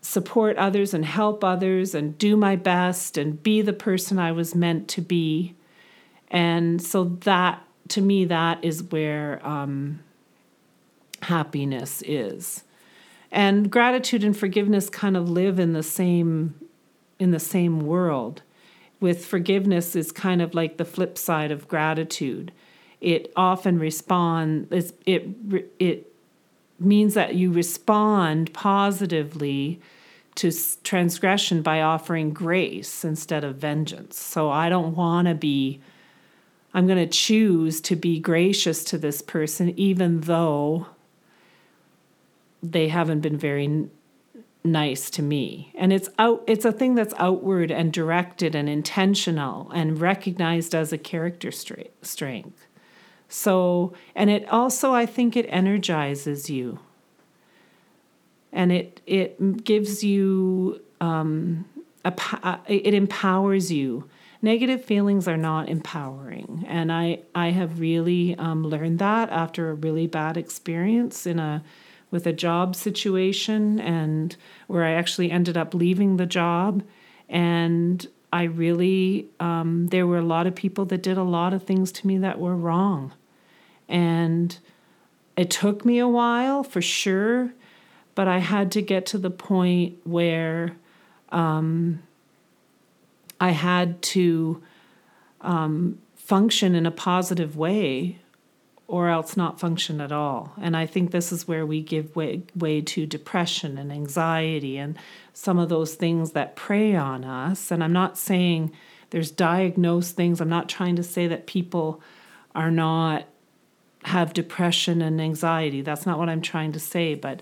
support 0.02 0.58
others 0.58 0.94
and 0.94 1.06
help 1.06 1.44
others 1.44 1.94
and 1.94 2.18
do 2.18 2.38
my 2.38 2.56
best 2.56 3.18
and 3.18 3.42
be 3.44 3.62
the 3.62 3.74
person 3.74 4.18
I 4.18 4.32
was 4.32 4.56
meant 4.56 4.88
to 4.90 5.02
be. 5.02 5.56
And 6.30 6.82
so 6.82 7.06
that, 7.22 7.62
to 7.90 8.02
me, 8.02 8.26
that 8.26 8.64
is 8.64 8.84
where 8.84 9.46
um, 9.46 10.00
happiness 11.24 12.04
is. 12.06 12.64
And 13.32 13.70
gratitude 13.70 14.24
and 14.24 14.38
forgiveness 14.38 14.90
kind 14.90 15.18
of 15.18 15.30
live 15.30 15.60
in 15.60 15.74
the 15.74 15.84
same 15.84 16.56
in 17.20 17.32
the 17.32 17.40
same 17.40 17.82
world. 17.82 18.44
With 19.00 19.26
forgiveness 19.26 19.96
is 19.96 20.12
kind 20.12 20.42
of 20.42 20.54
like 20.54 20.78
the 20.78 20.86
flip 20.86 21.18
side 21.18 21.52
of 21.52 21.68
gratitude. 21.68 22.52
It 23.00 23.32
often 23.36 23.80
responds 23.80 24.94
it 25.06 25.28
it 25.80 26.12
means 26.80 27.14
that 27.16 27.36
you 27.36 27.52
respond 27.52 28.54
positively 28.54 29.80
to 30.36 30.52
transgression 30.84 31.64
by 31.64 31.82
offering 31.82 32.32
grace 32.32 33.04
instead 33.04 33.44
of 33.44 33.56
vengeance. 33.56 34.20
So 34.20 34.52
I 34.52 34.70
don't 34.70 34.96
want 34.96 35.28
to 35.28 35.34
be, 35.34 35.82
I'm 36.76 36.86
going 36.86 37.00
to 37.00 37.08
choose 37.08 37.82
to 37.82 37.96
be 37.96 38.20
gracious 38.20 38.84
to 38.86 39.00
this 39.00 39.24
person, 39.24 39.74
even 39.80 40.22
though 40.22 40.88
they 42.62 42.90
haven't 42.90 43.22
been 43.22 43.38
very 43.38 43.90
nice 44.64 45.10
to 45.12 45.24
me. 45.24 45.72
And 45.76 45.92
it's 45.92 46.10
out, 46.20 46.44
it's 46.46 46.66
a 46.66 46.72
thing 46.72 46.94
that's 46.94 47.16
outward 47.18 47.72
and 47.72 47.92
directed 47.92 48.54
and 48.54 48.70
intentional 48.70 49.72
and 49.72 50.00
recognized 50.00 50.76
as 50.76 50.94
a 50.94 51.00
character 51.00 51.52
strength. 51.52 52.68
So, 53.30 53.94
and 54.16 54.30
it 54.30 54.48
also, 54.50 54.94
I 54.94 55.06
think 55.06 55.36
it 55.36 55.46
energizes 55.50 56.50
you. 56.50 56.80
And 58.52 58.72
it 58.72 59.02
it 59.06 59.64
gives 59.64 60.04
you 60.04 60.82
um, 61.02 61.66
a, 62.06 62.14
uh, 62.44 62.58
it 62.68 62.94
empowers 62.94 63.72
you. 63.72 64.10
Negative 64.42 64.84
feelings 64.84 65.28
are 65.28 65.38
not 65.38 65.68
empowering, 65.68 66.66
and 66.68 66.92
I 66.92 67.20
I 67.36 67.50
have 67.52 67.80
really 67.80 68.36
um, 68.36 68.64
learned 68.64 69.00
that 69.00 69.30
after 69.30 69.70
a 69.70 69.74
really 69.74 70.08
bad 70.08 70.38
experience 70.38 71.28
in 71.28 71.40
a 71.40 71.64
with 72.10 72.26
a 72.26 72.34
job 72.34 72.76
situation 72.76 73.80
and 73.80 74.36
where 74.68 74.86
I 74.86 74.92
actually 74.92 75.30
ended 75.30 75.58
up 75.58 75.74
leaving 75.74 76.18
the 76.18 76.26
job. 76.26 76.84
And 77.30 78.08
I 78.32 78.44
really 78.44 79.28
um, 79.40 79.88
there 79.88 80.06
were 80.06 80.18
a 80.18 80.26
lot 80.26 80.48
of 80.48 80.56
people 80.56 80.86
that 80.86 81.04
did 81.04 81.18
a 81.18 81.24
lot 81.24 81.54
of 81.54 81.64
things 81.64 81.92
to 81.94 82.08
me 82.08 82.18
that 82.20 82.40
were 82.40 82.56
wrong. 82.56 83.14
And 83.88 84.58
it 85.36 85.50
took 85.50 85.86
me 85.86 86.00
a 86.00 86.08
while 86.08 86.64
for 86.64 86.82
sure 86.82 87.54
but 88.18 88.28
I 88.28 88.40
had 88.40 88.72
to 88.72 88.82
get 88.82 89.06
to 89.08 89.20
the 89.20 89.30
point 89.30 90.00
where 90.04 90.76
um, 91.30 92.02
I 93.40 93.52
had 93.52 94.02
to 94.18 94.64
um, 95.42 96.00
function 96.16 96.74
in 96.74 96.88
a 96.88 96.92
positive 96.92 97.56
way 97.56 98.18
or 98.88 99.10
else 99.10 99.36
not 99.36 99.60
function 99.60 100.00
at 100.00 100.12
all. 100.12 100.54
And 100.62 100.76
I 100.76 100.86
think 100.86 101.12
this 101.12 101.32
is 101.32 101.48
where 101.48 101.66
we 101.66 101.82
give 101.82 102.16
way, 102.16 102.44
way 102.56 102.82
to 102.82 103.06
depression 103.06 103.78
and 103.78 103.92
anxiety 103.92 104.78
and 104.78 104.98
some 105.34 105.60
of 105.60 105.70
those 105.70 105.96
things 105.96 106.32
that 106.32 106.56
prey 106.56 106.96
on 106.96 107.26
us. 107.26 107.70
And 107.70 107.84
I'm 107.84 107.94
not 107.94 108.18
saying 108.18 108.72
there's 109.10 109.32
diagnosed 109.32 110.16
things, 110.16 110.40
I'm 110.40 110.50
not 110.50 110.70
trying 110.70 110.96
to 110.96 111.04
say 111.04 111.28
that 111.28 111.48
people 111.48 112.02
are 112.56 112.72
not 112.72 113.26
have 114.04 114.34
depression 114.34 115.02
and 115.02 115.20
anxiety. 115.20 115.82
That's 115.82 116.06
not 116.06 116.18
what 116.18 116.30
I'm 116.30 116.42
trying 116.42 116.72
to 116.72 116.80
say, 116.80 117.14
but 117.14 117.42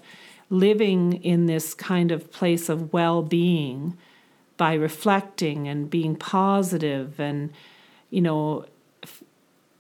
living 0.50 1.14
in 1.24 1.46
this 1.46 1.74
kind 1.74 2.12
of 2.12 2.32
place 2.32 2.70
of 2.70 2.92
well 2.92 3.22
being 3.22 3.98
by 4.58 4.74
reflecting 4.74 5.68
and 5.68 5.90
being 5.90 6.16
positive 6.16 7.20
and, 7.20 7.52
you 8.10 8.22
know, 8.22 8.66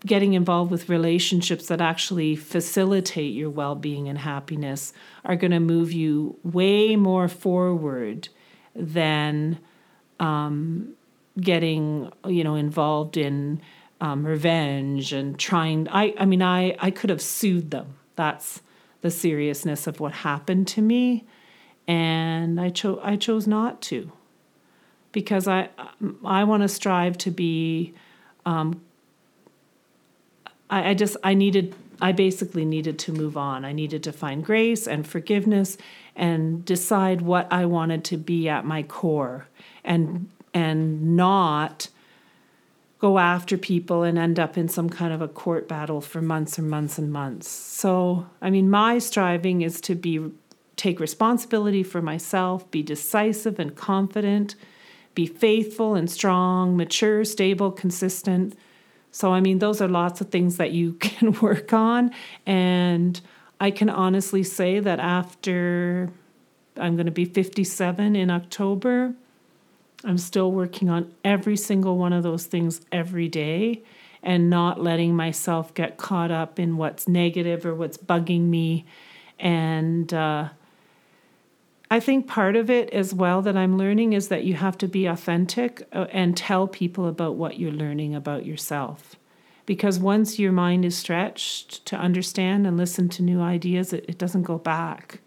getting 0.05 0.33
involved 0.33 0.71
with 0.71 0.87
relationships 0.87 1.67
that 1.67 1.81
actually 1.81 2.35
facilitate 2.35 3.33
your 3.33 3.49
well 3.49 3.75
being 3.75 4.07
and 4.07 4.19
happiness 4.19 4.93
are 5.23 5.35
going 5.35 5.51
to 5.51 5.59
move 5.59 5.91
you 5.91 6.37
way 6.43 6.95
more 6.95 7.27
forward 7.27 8.29
than 8.75 9.59
um, 10.19 10.93
getting, 11.39 12.11
you 12.25 12.43
know, 12.43 12.55
involved 12.55 13.17
in 13.17 13.61
um, 13.99 14.25
revenge 14.25 15.13
and 15.13 15.39
trying. 15.39 15.87
I, 15.89 16.13
I 16.19 16.25
mean, 16.25 16.41
I, 16.41 16.75
I 16.79 16.91
could 16.91 17.09
have 17.09 17.21
sued 17.21 17.71
them. 17.71 17.95
That's 18.15 18.61
the 19.01 19.11
seriousness 19.11 19.87
of 19.87 19.99
what 19.99 20.11
happened 20.11 20.67
to 20.69 20.81
me, 20.81 21.25
and 21.87 22.59
I 22.59 22.69
chose 22.69 22.99
I 23.03 23.17
chose 23.17 23.45
not 23.45 23.81
to, 23.83 24.11
because 25.11 25.47
I 25.47 25.69
I 26.23 26.43
want 26.43 26.63
to 26.63 26.67
strive 26.67 27.17
to 27.19 27.31
be. 27.31 27.93
Um, 28.45 28.81
I, 30.69 30.91
I 30.91 30.93
just 30.93 31.17
I 31.23 31.33
needed 31.33 31.75
I 32.01 32.11
basically 32.11 32.65
needed 32.65 32.99
to 32.99 33.11
move 33.11 33.37
on. 33.37 33.63
I 33.63 33.71
needed 33.71 34.03
to 34.03 34.11
find 34.11 34.43
grace 34.43 34.87
and 34.87 35.07
forgiveness 35.07 35.77
and 36.15 36.63
decide 36.65 37.21
what 37.21 37.47
I 37.51 37.65
wanted 37.65 38.03
to 38.05 38.17
be 38.17 38.49
at 38.49 38.65
my 38.65 38.83
core 38.83 39.47
and 39.83 40.29
and 40.53 41.15
not 41.15 41.89
go 42.99 43.19
after 43.19 43.57
people 43.57 44.03
and 44.03 44.17
end 44.17 44.39
up 44.39 44.57
in 44.57 44.67
some 44.67 44.89
kind 44.89 45.13
of 45.13 45.21
a 45.21 45.27
court 45.27 45.67
battle 45.67 46.01
for 46.01 46.21
months 46.21 46.57
and 46.57 46.69
months 46.69 46.97
and 46.97 47.11
months. 47.11 47.47
So, 47.47 48.25
I 48.41 48.49
mean, 48.49 48.69
my 48.69 48.99
striving 48.99 49.61
is 49.61 49.81
to 49.81 49.95
be 49.95 50.31
take 50.75 50.99
responsibility 50.99 51.83
for 51.83 52.01
myself, 52.01 52.69
be 52.71 52.83
decisive 52.83 53.59
and 53.59 53.75
confident, 53.75 54.55
be 55.13 55.25
faithful 55.25 55.95
and 55.95 56.09
strong, 56.09 56.75
mature, 56.75 57.23
stable, 57.23 57.71
consistent. 57.71 58.57
So, 59.15 59.31
I 59.31 59.39
mean, 59.39 59.59
those 59.59 59.79
are 59.79 59.87
lots 59.87 60.19
of 60.19 60.27
things 60.27 60.57
that 60.57 60.71
you 60.71 60.91
can 60.99 61.31
work 61.39 61.71
on 61.71 62.11
and 62.45 63.21
I 63.61 63.71
can 63.71 63.89
honestly 63.89 64.43
say 64.43 64.81
that 64.81 64.99
after 64.99 66.09
I'm 66.75 66.97
going 66.97 67.05
to 67.05 67.13
be 67.13 67.23
57 67.23 68.13
in 68.13 68.29
October, 68.29 69.13
I'm 70.03 70.17
still 70.17 70.51
working 70.51 70.89
on 70.89 71.13
every 71.23 71.55
single 71.55 71.97
one 71.97 72.11
of 72.11 72.23
those 72.23 72.45
things 72.45 72.81
every 72.91 73.29
day 73.29 73.83
and 74.21 74.49
not 74.49 74.81
letting 74.81 75.15
myself 75.15 75.73
get 75.73 75.95
caught 75.95 76.29
up 76.29 76.59
in 76.59 76.75
what's 76.75 77.07
negative 77.07 77.65
or 77.65 77.73
what's 77.73 77.97
bugging 77.97 78.49
me. 78.49 78.85
And 79.39 80.13
uh, 80.13 80.49
I 81.89 81.99
think 81.99 82.27
part 82.27 82.55
of 82.55 82.69
it 82.69 82.89
as 82.89 83.13
well 83.13 83.41
that 83.43 83.55
I'm 83.55 83.77
learning 83.77 84.13
is 84.13 84.29
that 84.29 84.43
you 84.43 84.55
have 84.55 84.77
to 84.79 84.87
be 84.87 85.05
authentic 85.05 85.87
uh, 85.93 86.07
and 86.11 86.35
tell 86.35 86.67
people 86.67 87.07
about 87.07 87.35
what 87.35 87.59
you're 87.59 87.71
learning 87.71 88.15
about 88.15 88.45
yourself. 88.45 89.15
Because 89.65 89.99
once 89.99 90.39
your 90.39 90.51
mind 90.51 90.85
is 90.85 90.97
stretched 90.97 91.85
to 91.87 91.95
understand 91.95 92.65
and 92.65 92.77
listen 92.77 93.09
to 93.09 93.23
new 93.23 93.41
ideas, 93.41 93.93
it, 93.93 94.05
it 94.07 94.17
doesn't 94.17 94.43
go 94.43 94.57
back 94.57 95.21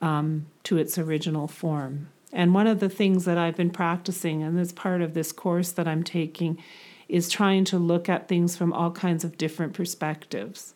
um, 0.00 0.46
to 0.64 0.76
its 0.76 0.98
original 0.98 1.46
form. 1.46 2.08
And 2.32 2.54
one 2.54 2.66
of 2.66 2.80
the 2.80 2.88
things 2.88 3.24
that 3.24 3.38
I've 3.38 3.56
been 3.56 3.70
practicing, 3.70 4.42
and 4.42 4.58
as 4.58 4.72
part 4.72 5.02
of 5.02 5.14
this 5.14 5.32
course 5.32 5.72
that 5.72 5.88
I'm 5.88 6.04
taking, 6.04 6.62
is 7.08 7.28
trying 7.28 7.64
to 7.66 7.78
look 7.78 8.08
at 8.08 8.28
things 8.28 8.56
from 8.56 8.72
all 8.72 8.92
kinds 8.92 9.24
of 9.24 9.36
different 9.36 9.72
perspectives. 9.72 10.74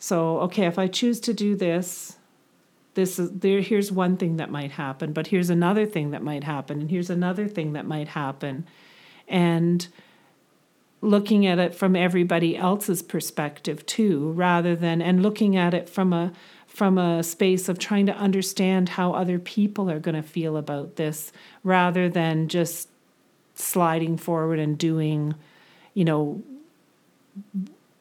So, 0.00 0.40
okay, 0.40 0.66
if 0.66 0.78
I 0.78 0.88
choose 0.88 1.20
to 1.20 1.34
do 1.34 1.54
this, 1.54 2.16
this 3.00 3.18
is 3.18 3.30
there 3.30 3.60
here's 3.60 3.90
one 3.90 4.16
thing 4.18 4.36
that 4.36 4.50
might 4.50 4.72
happen 4.72 5.12
but 5.12 5.28
here's 5.28 5.48
another 5.48 5.86
thing 5.86 6.10
that 6.10 6.22
might 6.22 6.44
happen 6.44 6.80
and 6.80 6.90
here's 6.90 7.10
another 7.10 7.48
thing 7.48 7.72
that 7.72 7.86
might 7.86 8.08
happen. 8.08 8.66
And 9.26 9.88
looking 11.00 11.46
at 11.46 11.58
it 11.58 11.74
from 11.74 11.96
everybody 11.96 12.56
else's 12.56 13.02
perspective 13.02 13.86
too 13.86 14.32
rather 14.32 14.76
than 14.76 15.00
and 15.00 15.22
looking 15.22 15.56
at 15.56 15.72
it 15.72 15.88
from 15.88 16.12
a 16.12 16.32
from 16.66 16.98
a 16.98 17.22
space 17.22 17.68
of 17.68 17.78
trying 17.78 18.06
to 18.06 18.14
understand 18.14 18.90
how 18.90 19.12
other 19.12 19.38
people 19.38 19.90
are 19.90 19.98
going 19.98 20.14
to 20.14 20.22
feel 20.22 20.56
about 20.56 20.96
this 20.96 21.32
rather 21.64 22.08
than 22.08 22.48
just 22.48 22.88
sliding 23.54 24.18
forward 24.18 24.58
and 24.58 24.76
doing 24.76 25.34
you 25.94 26.04
know 26.04 26.42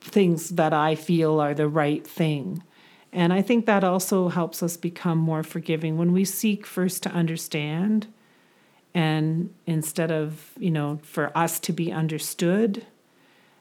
things 0.01 0.50
that 0.50 0.74
I 0.74 0.96
feel 0.96 1.39
are 1.39 1.53
the 1.53 1.70
right 1.70 2.06
thing 2.06 2.62
and 3.12 3.34
I 3.34 3.42
think 3.42 3.66
that 3.66 3.84
also 3.84 4.30
helps 4.30 4.62
us 4.62 4.78
become 4.78 5.18
more 5.18 5.44
forgiving 5.44 5.98
when 5.98 6.12
we 6.12 6.25
seek 6.25 6.66
first 6.66 7.04
to 7.04 7.12
understand 7.12 8.08
and 8.94 9.54
instead 9.66 10.12
of, 10.12 10.51
you 10.58 10.72
know, 10.72 11.00
for 11.04 11.36
us 11.38 11.60
to 11.62 11.74
be 11.74 11.92
understood, 11.92 12.86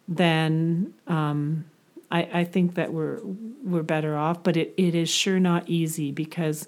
then 0.06 0.94
um, 1.06 1.66
I, 2.10 2.28
I 2.32 2.44
think 2.44 2.74
that 2.74 2.92
we're 2.92 3.20
we're 3.62 3.82
better 3.82 4.16
off. 4.16 4.42
But 4.42 4.56
it, 4.56 4.72
it 4.76 4.94
is 4.94 5.10
sure 5.10 5.38
not 5.38 5.68
easy 5.68 6.12
because 6.12 6.66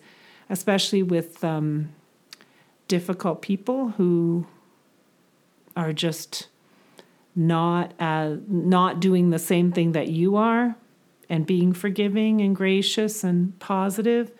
especially 0.50 1.02
with 1.02 1.42
um, 1.42 1.90
difficult 2.87 3.40
people 3.40 3.90
who 3.90 4.46
are 5.75 5.92
just 5.92 6.49
not 7.34 7.94
uh, 7.99 8.37
not 8.46 9.00
doing 9.00 9.30
the 9.30 9.38
same 9.38 9.72
thing 9.72 9.92
that 9.92 10.08
you 10.08 10.37
are 10.37 10.76
and 11.30 11.46
being 11.46 11.72
forgiving 11.72 12.42
and 12.42 12.54
gracious 12.54 13.25
and 13.25 13.58
positive, 13.60 14.32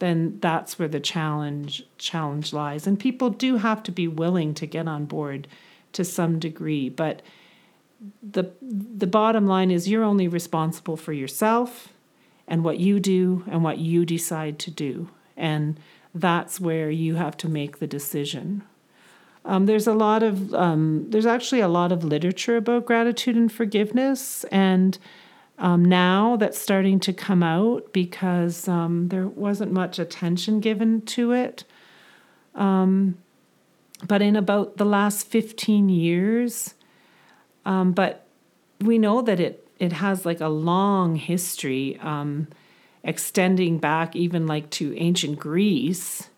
then 0.00 0.38
that's 0.40 0.78
where 0.78 0.88
the 0.88 0.98
challenge 0.98 1.86
challenge 1.98 2.52
lies. 2.52 2.86
And 2.88 2.98
people 2.98 3.30
do 3.30 3.58
have 3.58 3.84
to 3.84 3.92
be 3.92 4.08
willing 4.08 4.54
to 4.54 4.66
get 4.66 4.88
on 4.88 5.04
board 5.04 5.46
to 5.92 6.04
some 6.04 6.40
degree, 6.40 6.88
but 6.88 7.22
the 8.20 8.50
the 8.60 9.06
bottom 9.06 9.46
line 9.46 9.70
is 9.70 9.88
you're 9.88 10.02
only 10.02 10.26
responsible 10.26 10.96
for 10.96 11.12
yourself 11.12 11.90
and 12.48 12.64
what 12.64 12.78
you 12.80 12.98
do 12.98 13.44
and 13.48 13.62
what 13.62 13.78
you 13.78 14.04
decide 14.04 14.58
to 14.58 14.70
do. 14.70 15.08
And 15.36 15.78
that's 16.14 16.58
where 16.58 16.90
you 16.90 17.14
have 17.14 17.36
to 17.38 17.48
make 17.48 17.78
the 17.78 17.86
decision. 17.86 18.62
Um, 19.44 19.66
there's 19.66 19.86
a 19.86 19.94
lot 19.94 20.22
of 20.22 20.54
um, 20.54 21.06
there's 21.10 21.26
actually 21.26 21.60
a 21.60 21.68
lot 21.68 21.92
of 21.92 22.04
literature 22.04 22.56
about 22.56 22.86
gratitude 22.86 23.36
and 23.36 23.52
forgiveness, 23.52 24.44
and 24.44 24.98
um, 25.58 25.84
now 25.84 26.36
that's 26.36 26.58
starting 26.58 26.98
to 27.00 27.12
come 27.12 27.42
out 27.42 27.92
because 27.92 28.66
um, 28.68 29.08
there 29.08 29.26
wasn't 29.26 29.72
much 29.72 29.98
attention 29.98 30.60
given 30.60 31.02
to 31.02 31.32
it. 31.32 31.64
Um, 32.54 33.18
but 34.06 34.20
in 34.22 34.34
about 34.34 34.76
the 34.76 34.84
last 34.84 35.26
15 35.28 35.88
years, 35.88 36.74
um, 37.64 37.92
but 37.92 38.26
we 38.80 38.98
know 38.98 39.22
that 39.22 39.38
it, 39.38 39.68
it 39.78 39.92
has 39.92 40.26
like 40.26 40.40
a 40.40 40.48
long 40.48 41.16
history 41.16 41.98
um, 42.00 42.48
extending 43.04 43.78
back 43.78 44.16
even 44.16 44.46
like 44.46 44.70
to 44.70 44.96
ancient 44.96 45.38
Greece. 45.38 46.28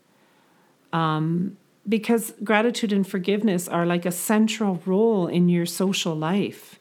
Um, 0.93 1.57
because 1.89 2.33
gratitude 2.43 2.93
and 2.93 3.07
forgiveness 3.07 3.69
are 3.69 3.85
like 3.85 4.07
a 4.07 4.13
central 4.13 4.81
role 4.87 5.27
in 5.27 5.49
your 5.49 5.67
social 5.67 6.15
life. 6.15 6.79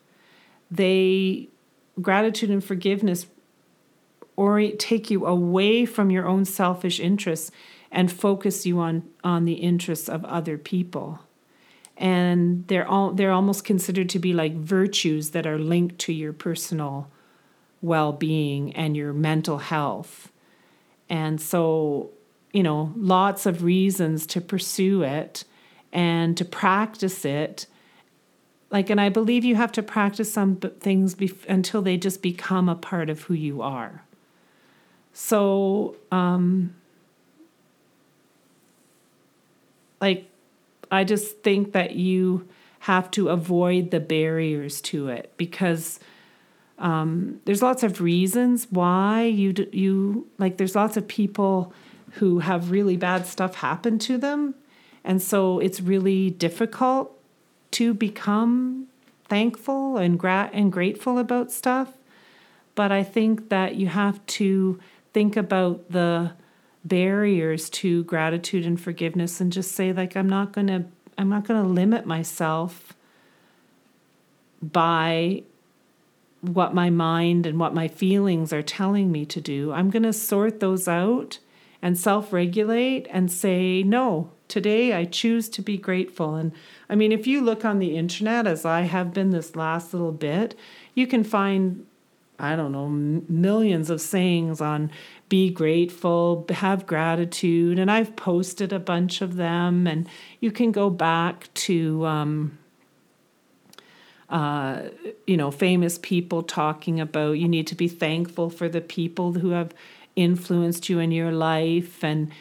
They 0.72 1.50
gratitude 2.02 2.50
and 2.50 2.64
forgiveness 2.64 3.28
or 4.36 4.62
take 4.72 5.12
you 5.12 5.26
away 5.26 5.86
from 5.86 6.10
your 6.10 6.28
own 6.28 6.46
selfish 6.46 7.00
interests 7.00 7.52
and 7.92 8.12
focus 8.12 8.66
you 8.66 8.80
on 8.80 9.04
on 9.24 9.46
the 9.46 9.54
interests 9.54 10.10
of 10.10 10.26
other 10.26 10.58
people. 10.58 11.20
And 11.96 12.68
they're 12.68 12.88
all 12.88 13.12
they're 13.12 13.32
almost 13.32 13.64
considered 13.64 14.10
to 14.10 14.20
be 14.20 14.34
like 14.34 14.56
virtues 14.56 15.32
that 15.32 15.46
are 15.46 15.60
linked 15.60 16.00
to 16.00 16.14
your 16.14 16.34
personal 16.34 17.10
well-being 17.82 18.74
and 18.76 18.98
your 18.98 19.14
mental 19.14 19.60
health. 19.60 20.32
And 21.10 21.40
so 21.40 22.10
you 22.52 22.64
know 22.64 22.92
lots 22.96 23.46
of 23.46 23.64
reasons 23.64 24.26
to 24.28 24.42
pursue 24.42 25.04
it 25.04 25.44
and 25.92 26.36
to 26.38 26.46
practice 26.46 27.24
it 27.24 27.68
like 28.74 28.90
and 28.90 29.00
i 29.00 29.08
believe 29.08 29.46
you 29.46 29.56
have 29.56 29.72
to 29.72 29.82
practice 29.82 30.34
some 30.34 30.58
things 30.58 31.16
bef- 31.16 31.48
until 31.48 31.82
they 31.82 31.96
just 31.96 32.22
become 32.22 32.68
a 32.68 32.76
part 32.76 33.10
of 33.10 33.24
who 33.24 33.34
you 33.34 33.62
are. 33.62 34.04
So 35.14 35.96
um 36.12 36.76
like 40.02 40.26
i 40.92 41.04
just 41.04 41.38
think 41.44 41.72
that 41.72 41.96
you 41.96 42.48
have 42.80 43.10
to 43.12 43.30
avoid 43.30 43.92
the 43.92 44.00
barriers 44.02 44.82
to 44.82 45.08
it 45.08 45.32
because 45.38 46.00
um, 46.80 47.40
there's 47.46 47.62
lots 47.62 47.84
of 47.84 48.02
reasons 48.02 48.68
why 48.70 49.24
you 49.24 49.54
d- 49.54 49.70
you 49.72 50.28
like 50.38 50.58
there's 50.58 50.76
lots 50.76 50.98
of 50.98 51.08
people 51.08 51.72
who 52.14 52.40
have 52.40 52.72
really 52.72 52.98
bad 52.98 53.26
stuff 53.26 53.56
happen 53.56 53.98
to 54.00 54.18
them. 54.18 54.56
And 55.04 55.22
so 55.22 55.60
it's 55.60 55.80
really 55.80 56.30
difficult 56.30 57.18
to 57.74 57.94
become 57.94 58.88
thankful 59.26 59.98
and 59.98 60.20
gra- 60.20 60.50
and 60.54 60.72
grateful 60.72 61.18
about 61.18 61.52
stuff. 61.52 61.94
But 62.76 62.92
I 62.92 63.04
think 63.04 63.50
that 63.50 63.76
you 63.76 63.88
have 63.88 64.26
to 64.26 64.80
think 65.14 65.38
about 65.38 65.92
the 65.92 66.34
barriers 66.84 67.70
to 67.70 68.04
gratitude 68.04 68.66
and 68.66 68.80
forgiveness 68.80 69.40
and 69.40 69.52
just 69.52 69.72
say 69.72 69.94
like 69.94 70.18
I'm 70.18 70.28
not 70.28 70.52
going 70.52 70.68
to 70.68 70.86
I'm 71.18 71.30
not 71.30 71.46
going 71.46 71.62
to 71.62 71.68
limit 71.68 72.06
myself 72.06 72.94
by 74.62 75.44
what 76.42 76.74
my 76.74 76.90
mind 76.90 77.46
and 77.46 77.60
what 77.60 77.74
my 77.74 77.88
feelings 77.88 78.52
are 78.52 78.62
telling 78.62 79.12
me 79.12 79.26
to 79.26 79.40
do. 79.40 79.72
I'm 79.72 79.90
going 79.90 80.04
to 80.04 80.14
sort 80.14 80.60
those 80.60 80.88
out 80.88 81.40
and 81.84 82.00
self 82.00 82.32
regulate 82.32 83.08
and 83.12 83.30
say, 83.30 83.84
no, 83.84 84.32
today 84.48 84.94
I 84.94 85.04
choose 85.04 85.50
to 85.50 85.62
be 85.62 85.78
grateful. 85.78 86.36
And 86.36 86.54
I 86.90 86.96
mean, 86.96 87.12
if 87.12 87.28
you 87.28 87.42
look 87.42 87.66
on 87.66 87.80
the 87.80 87.98
internet, 87.98 88.48
as 88.48 88.64
I 88.64 88.82
have 88.82 89.14
been 89.14 89.32
this 89.32 89.58
last 89.58 89.94
little 89.94 90.14
bit, 90.14 90.56
you 90.96 91.06
can 91.06 91.26
find, 91.26 91.86
I 92.40 92.56
don't 92.56 92.72
know, 92.72 92.88
millions 92.88 93.90
of 93.90 94.00
sayings 94.00 94.62
on 94.62 94.92
be 95.28 95.50
grateful, 95.50 96.46
have 96.52 96.86
gratitude. 96.86 97.78
And 97.78 97.92
I've 97.92 98.16
posted 98.16 98.72
a 98.72 98.80
bunch 98.80 99.22
of 99.22 99.36
them. 99.36 99.86
And 99.86 100.08
you 100.40 100.54
can 100.54 100.72
go 100.72 100.90
back 100.90 101.54
to, 101.56 102.06
um, 102.06 102.58
uh, 104.30 104.84
you 105.28 105.36
know, 105.36 105.52
famous 105.52 106.00
people 106.02 106.44
talking 106.44 107.02
about 107.02 107.34
you 107.34 107.50
need 107.50 107.68
to 107.68 107.76
be 107.76 107.90
thankful 107.90 108.50
for 108.50 108.70
the 108.70 108.80
people 108.80 109.34
who 109.34 109.50
have 109.50 109.74
influenced 110.16 110.90
you 110.90 111.00
in 111.00 111.12
your 111.12 111.32
life 111.32 112.04
and 112.04 112.32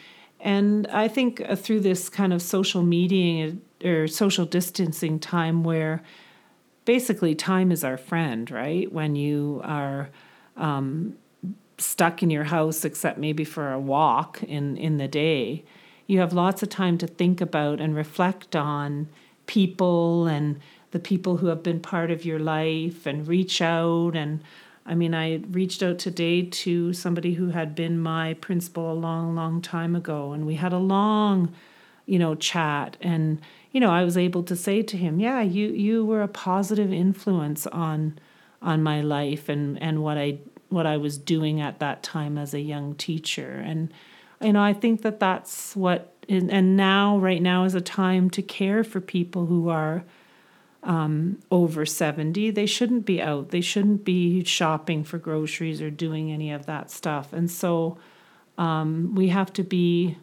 and 0.43 0.87
I 0.87 1.07
think 1.07 1.41
uh, 1.47 1.55
through 1.55 1.79
this 1.79 2.09
kind 2.09 2.33
of 2.33 2.41
social 2.41 2.83
media 2.83 3.55
or 3.83 4.07
social 4.07 4.45
distancing 4.45 5.17
time 5.17 5.63
where 5.63 6.03
basically 6.83 7.33
time 7.33 7.71
is 7.71 7.81
our 7.83 7.95
friend, 7.95 8.51
right? 8.51 8.91
When 8.91 9.15
you 9.15 9.61
are 9.63 10.09
um, 10.57 11.15
stuck 11.77 12.21
in 12.21 12.29
your 12.29 12.43
house, 12.43 12.83
except 12.83 13.17
maybe 13.17 13.45
for 13.45 13.71
a 13.71 13.79
walk 13.79 14.43
in, 14.43 14.75
in 14.75 14.97
the 14.97 15.07
day, 15.07 15.63
you 16.07 16.19
have 16.19 16.33
lots 16.33 16.61
of 16.61 16.69
time 16.69 16.97
to 16.97 17.07
think 17.07 17.39
about 17.39 17.79
and 17.79 17.95
reflect 17.95 18.53
on 18.53 19.07
people 19.45 20.27
and 20.27 20.59
the 20.91 20.99
people 20.99 21.37
who 21.37 21.47
have 21.47 21.63
been 21.63 21.79
part 21.79 22.11
of 22.11 22.25
your 22.25 22.39
life 22.39 23.05
and 23.05 23.27
reach 23.27 23.61
out 23.61 24.15
and 24.15 24.43
I 24.85 24.95
mean, 24.95 25.13
I 25.13 25.37
reached 25.49 25.81
out 25.81 25.97
today 25.97 26.43
to 26.43 26.93
somebody 26.93 27.33
who 27.35 27.49
had 27.49 27.73
been 27.73 27.99
my 27.99 28.33
principal 28.35 28.91
a 28.91 28.93
long, 28.93 29.35
long 29.35 29.61
time 29.61 29.95
ago, 29.95 30.33
and 30.33 30.45
we 30.45 30.55
had 30.55 30.73
a 30.73 30.77
long, 30.77 31.53
you 32.05 32.19
know, 32.19 32.35
chat. 32.35 32.97
And 33.01 33.39
you 33.71 33.79
know, 33.79 33.89
I 33.89 34.03
was 34.03 34.17
able 34.17 34.43
to 34.43 34.55
say 34.55 34.81
to 34.83 34.97
him, 34.97 35.19
"Yeah, 35.19 35.41
you 35.41 35.67
you 35.69 36.05
were 36.05 36.21
a 36.21 36.27
positive 36.27 36.91
influence 36.91 37.65
on 37.67 38.19
on 38.61 38.83
my 38.83 39.01
life 39.01 39.49
and 39.49 39.81
and 39.81 40.03
what 40.03 40.17
I 40.17 40.39
what 40.69 40.85
I 40.85 40.97
was 40.97 41.17
doing 41.17 41.61
at 41.61 41.79
that 41.79 42.03
time 42.03 42.37
as 42.37 42.53
a 42.53 42.59
young 42.59 42.95
teacher." 42.95 43.63
And 43.65 43.93
you 44.41 44.53
know, 44.53 44.61
I 44.61 44.73
think 44.73 45.01
that 45.03 45.19
that's 45.19 45.75
what. 45.75 46.09
And 46.29 46.77
now, 46.77 47.17
right 47.17 47.41
now, 47.41 47.65
is 47.65 47.75
a 47.75 47.81
time 47.81 48.29
to 48.29 48.41
care 48.41 48.85
for 48.85 49.01
people 49.01 49.45
who 49.45 49.67
are 49.67 50.05
um, 50.83 51.39
over 51.49 51.85
70, 51.85 52.51
they 52.51 52.65
shouldn't 52.65 53.05
be 53.05 53.21
out. 53.21 53.49
They 53.49 53.61
shouldn't 53.61 54.03
be 54.03 54.43
shopping 54.43 55.03
for 55.03 55.17
groceries 55.17 55.81
or 55.81 55.89
doing 55.89 56.31
any 56.31 56.51
of 56.51 56.65
that 56.65 56.91
stuff. 56.91 57.33
And 57.33 57.49
so 57.49 57.97
um, 58.57 59.15
we 59.15 59.29
have 59.29 59.51
to 59.53 59.63
be 59.63 60.17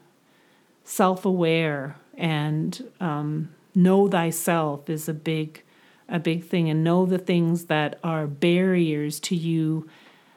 self 0.84 1.24
aware 1.24 1.96
and 2.16 2.90
um, 3.00 3.50
know 3.74 4.08
thyself 4.08 4.90
is 4.90 5.08
a 5.08 5.14
big 5.14 5.62
a 6.08 6.18
big 6.18 6.44
thing 6.44 6.68
and 6.68 6.82
know 6.82 7.06
the 7.06 7.18
things 7.18 7.66
that 7.66 7.98
are 8.02 8.26
barriers 8.26 9.20
to 9.20 9.36
you 9.36 9.88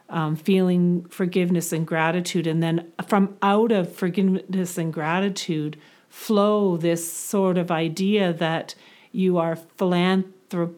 um, 0.10 0.36
feeling 0.36 1.04
forgiveness 1.06 1.74
and 1.74 1.88
gratitude. 1.88 2.46
And 2.46 2.62
then 2.62 2.92
from 3.08 3.36
out 3.42 3.72
of 3.72 3.94
forgiveness 3.94 4.78
and 4.78 4.94
gratitude 4.94 5.78
flow 6.10 6.78
this 6.78 7.12
sort 7.12 7.58
of 7.58 7.72
idea 7.72 8.32
that 8.34 8.76
you 9.14 9.38
are 9.38 9.58
philanthrop 9.78 10.74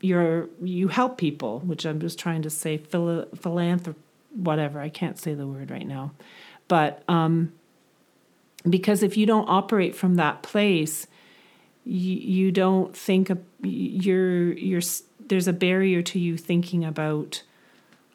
you're 0.00 0.48
you 0.62 0.88
help 0.88 1.18
people 1.18 1.60
which 1.60 1.84
i'm 1.84 2.00
just 2.00 2.18
trying 2.18 2.40
to 2.40 2.48
say 2.48 2.78
phil- 2.78 3.26
philanthrop 3.36 3.96
whatever 4.34 4.80
i 4.80 4.88
can't 4.88 5.18
say 5.18 5.34
the 5.34 5.46
word 5.46 5.70
right 5.70 5.86
now. 5.86 6.12
But 6.68 7.02
um 7.08 7.52
because 8.68 9.02
if 9.02 9.16
you 9.16 9.26
don't 9.26 9.48
operate 9.48 9.94
from 9.94 10.14
that 10.14 10.42
place 10.42 11.06
you, 11.84 12.16
you 12.16 12.50
don't 12.50 12.96
think 12.96 13.28
of, 13.28 13.38
you're 13.62 14.52
you're 14.52 14.80
there's 15.20 15.48
a 15.48 15.52
barrier 15.52 16.02
to 16.02 16.18
you 16.18 16.36
thinking 16.36 16.84
about 16.84 17.42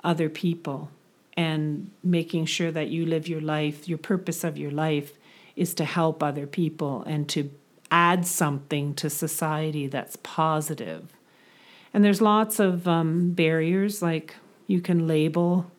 other 0.03 0.29
people 0.29 0.89
and 1.37 1.91
making 2.03 2.45
sure 2.45 2.71
that 2.71 2.89
you 2.89 3.05
live 3.05 3.27
your 3.27 3.41
life 3.41 3.87
your 3.87 3.97
purpose 3.97 4.43
of 4.43 4.57
your 4.57 4.71
life 4.71 5.13
is 5.55 5.73
to 5.75 5.85
help 5.85 6.23
other 6.23 6.47
people 6.47 7.03
and 7.05 7.29
to 7.29 7.51
add 7.91 8.25
something 8.25 8.93
to 8.93 9.09
society 9.09 9.87
that's 9.87 10.17
positive 10.17 11.13
and 11.93 12.03
there's 12.03 12.21
lots 12.21 12.59
of 12.59 12.87
um, 12.87 13.31
barriers 13.31 14.01
like 14.01 14.35
you 14.67 14.81
can 14.81 15.07
label 15.07 15.71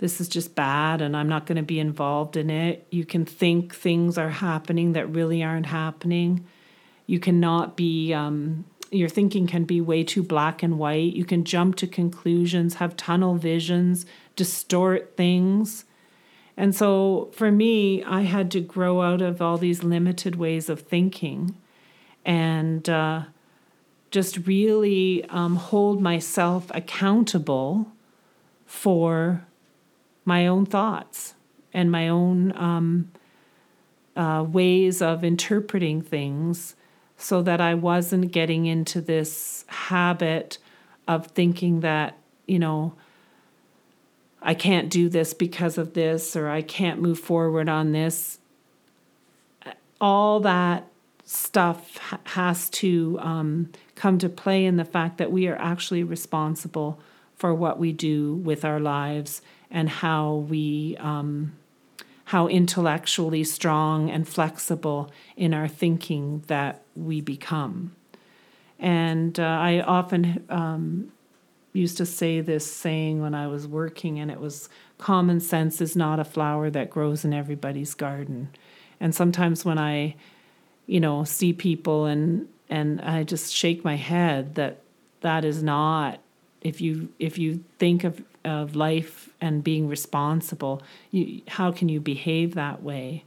this 0.00 0.18
is 0.18 0.30
just 0.30 0.54
bad 0.54 1.02
and 1.02 1.14
I'm 1.14 1.28
not 1.28 1.44
going 1.44 1.56
to 1.56 1.62
be 1.62 1.78
involved 1.78 2.36
in 2.38 2.48
it. 2.48 2.86
You 2.90 3.04
can 3.04 3.26
think 3.26 3.74
things 3.74 4.16
are 4.16 4.30
happening 4.30 4.94
that 4.94 5.06
really 5.06 5.42
aren't 5.42 5.66
happening. 5.66 6.46
You 7.06 7.20
cannot 7.20 7.76
be, 7.76 8.14
um, 8.14 8.64
your 8.90 9.10
thinking 9.10 9.46
can 9.46 9.64
be 9.64 9.82
way 9.82 10.02
too 10.02 10.22
black 10.22 10.62
and 10.62 10.78
white. 10.78 11.12
You 11.12 11.26
can 11.26 11.44
jump 11.44 11.76
to 11.76 11.86
conclusions, 11.86 12.74
have 12.76 12.96
tunnel 12.96 13.34
visions, 13.34 14.06
distort 14.36 15.18
things. 15.18 15.84
And 16.56 16.74
so 16.74 17.30
for 17.32 17.50
me, 17.50 18.02
I 18.04 18.22
had 18.22 18.50
to 18.52 18.60
grow 18.60 19.02
out 19.02 19.22
of 19.22 19.40
all 19.40 19.58
these 19.58 19.82
limited 19.82 20.36
ways 20.36 20.68
of 20.68 20.80
thinking 20.80 21.56
and 22.24 22.88
uh, 22.88 23.22
just 24.10 24.46
really 24.46 25.24
um, 25.30 25.56
hold 25.56 26.02
myself 26.02 26.70
accountable 26.74 27.90
for 28.66 29.46
my 30.24 30.46
own 30.46 30.66
thoughts 30.66 31.34
and 31.72 31.90
my 31.90 32.08
own 32.08 32.56
um, 32.56 33.10
uh, 34.16 34.44
ways 34.46 35.00
of 35.00 35.24
interpreting 35.24 36.02
things 36.02 36.74
so 37.16 37.42
that 37.42 37.60
I 37.60 37.74
wasn't 37.74 38.32
getting 38.32 38.66
into 38.66 39.00
this 39.00 39.64
habit 39.68 40.58
of 41.06 41.26
thinking 41.28 41.80
that, 41.80 42.16
you 42.46 42.58
know, 42.58 42.94
I 44.42 44.54
can't 44.54 44.88
do 44.88 45.08
this 45.08 45.34
because 45.34 45.78
of 45.78 45.94
this 45.94 46.34
or 46.34 46.48
I 46.48 46.62
can't 46.62 47.00
move 47.00 47.18
forward 47.18 47.68
on 47.68 47.92
this. 47.92 48.38
All 50.00 50.40
that 50.40 50.86
stuff 51.24 51.98
has 52.24 52.70
to 52.70 53.18
um, 53.20 53.70
come 53.94 54.18
to 54.18 54.28
play 54.28 54.64
in 54.64 54.76
the 54.76 54.84
fact 54.84 55.18
that 55.18 55.30
we 55.30 55.46
are 55.46 55.56
actually 55.56 56.02
responsible 56.02 56.98
for 57.36 57.54
what 57.54 57.78
we 57.78 57.92
do 57.92 58.34
with 58.34 58.64
our 58.64 58.80
lives 58.80 59.42
and 59.70 59.88
how 59.88 60.34
we 60.34 60.96
um, 60.98 61.52
how 62.24 62.46
intellectually 62.46 63.42
strong 63.42 64.08
and 64.08 64.28
flexible 64.28 65.10
in 65.36 65.52
our 65.52 65.66
thinking 65.66 66.44
that 66.46 66.82
we 66.94 67.20
become. 67.20 67.92
And 68.78 69.38
uh, 69.38 69.42
I 69.42 69.80
often 69.80 70.44
um, 70.48 71.12
used 71.72 71.96
to 71.98 72.06
say 72.06 72.40
this 72.40 72.70
saying 72.70 73.20
when 73.22 73.34
I 73.34 73.46
was 73.46 73.66
working, 73.66 74.18
and 74.18 74.30
it 74.30 74.40
was 74.40 74.68
common 74.98 75.40
sense 75.40 75.80
is 75.80 75.96
not 75.96 76.20
a 76.20 76.24
flower 76.24 76.70
that 76.70 76.90
grows 76.90 77.24
in 77.24 77.32
everybody's 77.32 77.94
garden. 77.94 78.50
And 78.98 79.14
sometimes 79.14 79.64
when 79.64 79.78
I, 79.78 80.16
you 80.86 81.00
know, 81.00 81.24
see 81.24 81.52
people 81.52 82.06
and 82.06 82.48
and 82.68 83.00
I 83.00 83.24
just 83.24 83.52
shake 83.52 83.84
my 83.84 83.96
head 83.96 84.54
that 84.54 84.82
that 85.22 85.44
is 85.44 85.62
not 85.62 86.20
if 86.60 86.80
you 86.80 87.08
if 87.18 87.38
you 87.38 87.64
think 87.78 88.04
of 88.04 88.22
of 88.44 88.74
life 88.74 89.28
and 89.40 89.62
being 89.62 89.86
responsible 89.86 90.80
you 91.10 91.42
how 91.46 91.70
can 91.72 91.88
you 91.88 92.00
behave 92.00 92.54
that 92.54 92.82
way? 92.82 93.24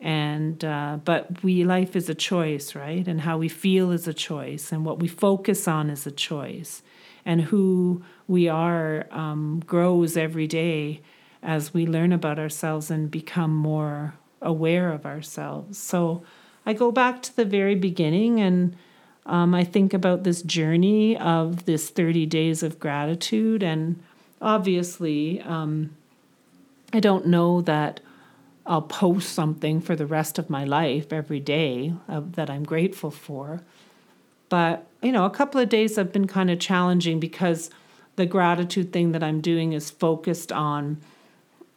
And 0.00 0.62
uh, 0.64 0.98
but 1.04 1.42
we 1.42 1.64
life 1.64 1.96
is 1.96 2.08
a 2.08 2.14
choice 2.14 2.74
right? 2.74 3.06
And 3.08 3.22
how 3.22 3.38
we 3.38 3.48
feel 3.48 3.90
is 3.90 4.06
a 4.06 4.14
choice 4.14 4.72
and 4.72 4.84
what 4.84 4.98
we 4.98 5.08
focus 5.08 5.66
on 5.66 5.90
is 5.90 6.06
a 6.06 6.10
choice 6.10 6.82
and 7.26 7.42
who 7.42 8.02
we 8.26 8.48
are 8.48 9.06
um, 9.10 9.62
grows 9.66 10.16
every 10.16 10.46
day 10.46 11.02
as 11.42 11.74
we 11.74 11.86
learn 11.86 12.12
about 12.12 12.38
ourselves 12.38 12.90
and 12.90 13.10
become 13.10 13.54
more 13.54 14.14
aware 14.40 14.90
of 14.90 15.04
ourselves 15.04 15.76
so 15.76 16.22
i 16.64 16.72
go 16.72 16.90
back 16.90 17.20
to 17.20 17.36
the 17.36 17.44
very 17.44 17.74
beginning 17.74 18.40
and 18.40 18.74
um, 19.26 19.54
I 19.54 19.64
think 19.64 19.92
about 19.92 20.22
this 20.22 20.40
journey 20.42 21.16
of 21.18 21.64
this 21.64 21.90
30 21.90 22.26
days 22.26 22.62
of 22.62 22.78
gratitude, 22.78 23.62
and 23.62 24.00
obviously, 24.40 25.40
um, 25.42 25.96
I 26.92 27.00
don't 27.00 27.26
know 27.26 27.60
that 27.62 28.00
I'll 28.64 28.82
post 28.82 29.32
something 29.32 29.80
for 29.80 29.96
the 29.96 30.06
rest 30.06 30.38
of 30.38 30.48
my 30.48 30.64
life 30.64 31.12
every 31.12 31.40
day 31.40 31.92
that 32.08 32.48
I'm 32.48 32.62
grateful 32.62 33.10
for. 33.10 33.62
But, 34.48 34.86
you 35.02 35.12
know, 35.12 35.24
a 35.24 35.30
couple 35.30 35.60
of 35.60 35.68
days 35.68 35.96
have 35.96 36.12
been 36.12 36.26
kind 36.26 36.50
of 36.50 36.58
challenging 36.58 37.20
because 37.20 37.70
the 38.16 38.26
gratitude 38.26 38.92
thing 38.92 39.12
that 39.12 39.22
I'm 39.22 39.40
doing 39.40 39.72
is 39.72 39.90
focused 39.90 40.52
on 40.52 40.98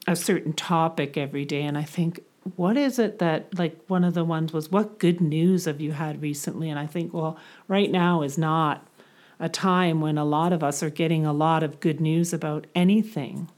a 0.07 0.15
certain 0.15 0.53
topic 0.53 1.17
every 1.17 1.45
day. 1.45 1.63
And 1.63 1.77
I 1.77 1.83
think, 1.83 2.21
what 2.55 2.77
is 2.77 2.99
it 2.99 3.19
that 3.19 3.57
like 3.57 3.79
one 3.87 4.03
of 4.03 4.13
the 4.13 4.23
ones 4.23 4.53
was 4.53 4.71
what 4.71 4.99
good 4.99 5.21
news 5.21 5.65
have 5.65 5.81
you 5.81 5.91
had 5.91 6.21
recently 6.21 6.69
and 6.69 6.79
i 6.79 6.85
think 6.85 7.13
well 7.13 7.37
right 7.67 7.91
now 7.91 8.21
is 8.21 8.37
not 8.37 8.87
a 9.39 9.49
time 9.49 10.01
when 10.01 10.17
a 10.17 10.25
lot 10.25 10.51
of 10.51 10.63
us 10.63 10.81
are 10.83 10.89
getting 10.89 11.25
a 11.25 11.33
lot 11.33 11.63
of 11.63 11.79
good 11.79 11.99
news 11.99 12.33
about 12.33 12.65
anything 12.75 13.49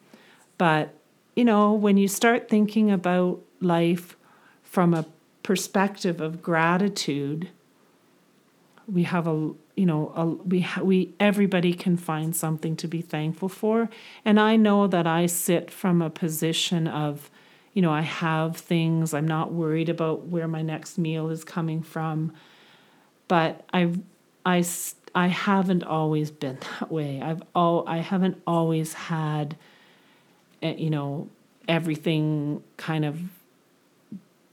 but 0.57 0.93
you 1.35 1.45
know 1.45 1.73
when 1.73 1.97
you 1.97 2.07
start 2.07 2.49
thinking 2.49 2.91
about 2.91 3.39
life 3.59 4.17
from 4.63 4.93
a 4.93 5.05
perspective 5.43 6.21
of 6.21 6.41
gratitude 6.41 7.49
we 8.87 9.03
have 9.03 9.27
a 9.27 9.51
you 9.75 9.85
know 9.85 10.11
a, 10.15 10.25
we 10.25 10.61
ha- 10.61 10.81
we 10.81 11.13
everybody 11.19 11.73
can 11.73 11.97
find 11.97 12.35
something 12.35 12.75
to 12.75 12.87
be 12.87 13.01
thankful 13.01 13.49
for 13.49 13.89
and 14.25 14.39
i 14.39 14.55
know 14.55 14.87
that 14.87 15.07
i 15.07 15.25
sit 15.25 15.71
from 15.71 16.01
a 16.01 16.09
position 16.09 16.87
of 16.87 17.29
you 17.73 17.81
know, 17.81 17.91
I 17.91 18.01
have 18.01 18.57
things. 18.57 19.13
I'm 19.13 19.27
not 19.27 19.53
worried 19.53 19.89
about 19.89 20.27
where 20.27 20.47
my 20.47 20.61
next 20.61 20.97
meal 20.97 21.29
is 21.29 21.43
coming 21.43 21.81
from. 21.81 22.33
But 23.27 23.63
I, 23.71 23.93
I, 24.45 24.63
I 25.15 25.27
haven't 25.27 25.83
always 25.83 26.31
been 26.31 26.57
that 26.79 26.91
way. 26.91 27.21
I've 27.21 27.41
all 27.55 27.87
I 27.87 27.97
haven't 27.97 28.41
always 28.45 28.93
had, 28.93 29.55
eh, 30.61 30.75
you 30.77 30.89
know, 30.89 31.29
everything 31.67 32.63
kind 32.77 33.05
of. 33.05 33.19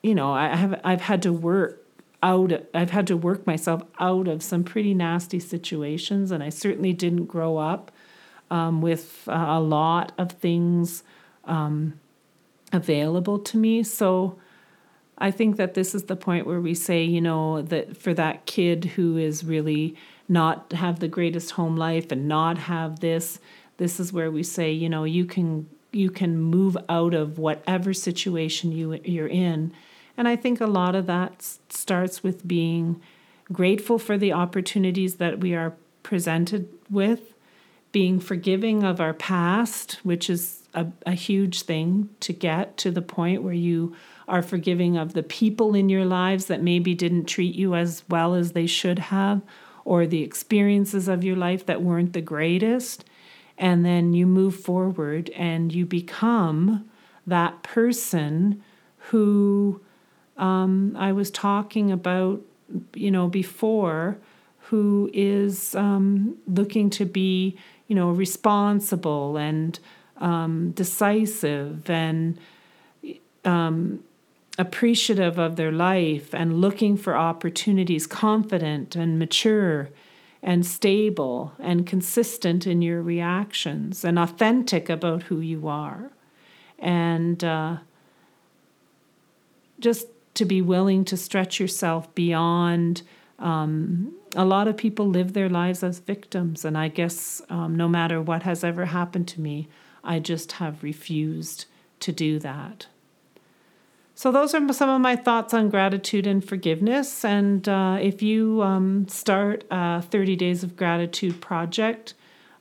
You 0.00 0.14
know, 0.14 0.32
I 0.32 0.54
have 0.54 0.80
I've 0.84 1.00
had 1.00 1.22
to 1.22 1.32
work 1.32 1.84
out. 2.22 2.52
I've 2.74 2.90
had 2.90 3.06
to 3.08 3.16
work 3.16 3.46
myself 3.46 3.82
out 3.98 4.28
of 4.28 4.42
some 4.42 4.64
pretty 4.64 4.94
nasty 4.94 5.40
situations, 5.40 6.30
and 6.30 6.42
I 6.42 6.48
certainly 6.48 6.92
didn't 6.92 7.26
grow 7.26 7.58
up 7.58 7.92
um, 8.50 8.80
with 8.80 9.24
a 9.26 9.60
lot 9.60 10.12
of 10.18 10.32
things. 10.32 11.02
Um, 11.44 12.00
available 12.72 13.38
to 13.38 13.56
me. 13.56 13.82
So 13.82 14.38
I 15.16 15.30
think 15.30 15.56
that 15.56 15.74
this 15.74 15.94
is 15.94 16.04
the 16.04 16.16
point 16.16 16.46
where 16.46 16.60
we 16.60 16.74
say, 16.74 17.02
you 17.04 17.20
know, 17.20 17.62
that 17.62 17.96
for 17.96 18.14
that 18.14 18.46
kid 18.46 18.84
who 18.84 19.16
is 19.16 19.44
really 19.44 19.96
not 20.28 20.72
have 20.72 21.00
the 21.00 21.08
greatest 21.08 21.52
home 21.52 21.76
life 21.76 22.12
and 22.12 22.28
not 22.28 22.58
have 22.58 23.00
this, 23.00 23.40
this 23.78 23.98
is 23.98 24.12
where 24.12 24.30
we 24.30 24.42
say, 24.42 24.70
you 24.70 24.88
know, 24.88 25.04
you 25.04 25.24
can 25.24 25.68
you 25.90 26.10
can 26.10 26.38
move 26.38 26.76
out 26.90 27.14
of 27.14 27.38
whatever 27.38 27.94
situation 27.94 28.72
you 28.72 29.00
you're 29.04 29.28
in. 29.28 29.72
And 30.18 30.26
I 30.26 30.34
think 30.34 30.60
a 30.60 30.66
lot 30.66 30.96
of 30.96 31.06
that 31.06 31.42
starts 31.68 32.24
with 32.24 32.46
being 32.46 33.00
grateful 33.52 34.00
for 34.00 34.18
the 34.18 34.32
opportunities 34.32 35.14
that 35.14 35.38
we 35.38 35.54
are 35.54 35.74
presented 36.02 36.68
with, 36.90 37.34
being 37.92 38.18
forgiving 38.18 38.82
of 38.82 39.00
our 39.00 39.14
past, 39.14 40.00
which 40.02 40.28
is 40.28 40.64
a, 40.74 40.88
a 41.06 41.12
huge 41.12 41.62
thing 41.62 42.10
to 42.18 42.32
get 42.32 42.76
to 42.78 42.90
the 42.90 43.00
point 43.00 43.44
where 43.44 43.54
you 43.54 43.94
are 44.26 44.42
forgiving 44.42 44.96
of 44.96 45.14
the 45.14 45.22
people 45.22 45.76
in 45.76 45.88
your 45.88 46.04
lives 46.04 46.46
that 46.46 46.62
maybe 46.62 46.94
didn't 46.94 47.26
treat 47.26 47.54
you 47.54 47.76
as 47.76 48.02
well 48.10 48.34
as 48.34 48.52
they 48.52 48.66
should 48.66 48.98
have, 48.98 49.40
or 49.84 50.04
the 50.04 50.24
experiences 50.24 51.06
of 51.06 51.22
your 51.22 51.36
life 51.36 51.64
that 51.64 51.80
weren't 51.80 52.12
the 52.12 52.20
greatest. 52.20 53.04
And 53.56 53.84
then 53.84 54.12
you 54.12 54.26
move 54.26 54.56
forward 54.56 55.30
and 55.30 55.72
you 55.72 55.86
become 55.86 56.90
that 57.24 57.62
person 57.62 58.62
who 58.96 59.80
um, 60.38 60.96
I 60.96 61.12
was 61.12 61.30
talking 61.30 61.90
about, 61.90 62.40
you 62.94 63.10
know, 63.10 63.28
before, 63.28 64.18
who 64.68 65.10
is 65.12 65.74
um, 65.74 66.36
looking 66.46 66.90
to 66.90 67.04
be, 67.04 67.56
you 67.86 67.96
know, 67.96 68.10
responsible 68.10 69.36
and 69.36 69.78
um, 70.18 70.72
decisive 70.72 71.88
and 71.88 72.38
um, 73.44 74.04
appreciative 74.58 75.38
of 75.38 75.56
their 75.56 75.72
life 75.72 76.34
and 76.34 76.60
looking 76.60 76.96
for 76.96 77.16
opportunities, 77.16 78.06
confident 78.06 78.94
and 78.96 79.18
mature 79.18 79.88
and 80.42 80.66
stable 80.66 81.52
and 81.58 81.86
consistent 81.86 82.66
in 82.66 82.82
your 82.82 83.02
reactions 83.02 84.04
and 84.04 84.18
authentic 84.18 84.88
about 84.88 85.24
who 85.24 85.40
you 85.40 85.66
are. 85.66 86.10
And 86.78 87.42
uh, 87.42 87.78
just 89.80 90.06
to 90.34 90.44
be 90.44 90.62
willing 90.62 91.04
to 91.06 91.16
stretch 91.16 91.58
yourself 91.60 92.14
beyond. 92.14 93.02
Um, 93.38 94.14
a 94.36 94.44
lot 94.44 94.68
of 94.68 94.76
people 94.76 95.08
live 95.08 95.32
their 95.32 95.48
lives 95.48 95.82
as 95.82 95.98
victims, 96.00 96.64
and 96.64 96.76
I 96.76 96.88
guess 96.88 97.42
um, 97.48 97.76
no 97.76 97.88
matter 97.88 98.20
what 98.20 98.42
has 98.42 98.64
ever 98.64 98.86
happened 98.86 99.28
to 99.28 99.40
me, 99.40 99.68
I 100.04 100.18
just 100.18 100.52
have 100.52 100.82
refused 100.82 101.66
to 102.00 102.12
do 102.12 102.38
that. 102.40 102.86
So, 104.18 104.32
those 104.32 104.52
are 104.52 104.72
some 104.72 104.90
of 104.90 105.00
my 105.00 105.14
thoughts 105.14 105.54
on 105.54 105.68
gratitude 105.68 106.26
and 106.26 106.44
forgiveness. 106.44 107.24
And 107.24 107.68
uh, 107.68 107.98
if 108.00 108.20
you 108.20 108.62
um, 108.62 109.06
start 109.06 109.62
a 109.70 110.02
30 110.02 110.34
Days 110.34 110.64
of 110.64 110.76
Gratitude 110.76 111.40
project, 111.40 112.14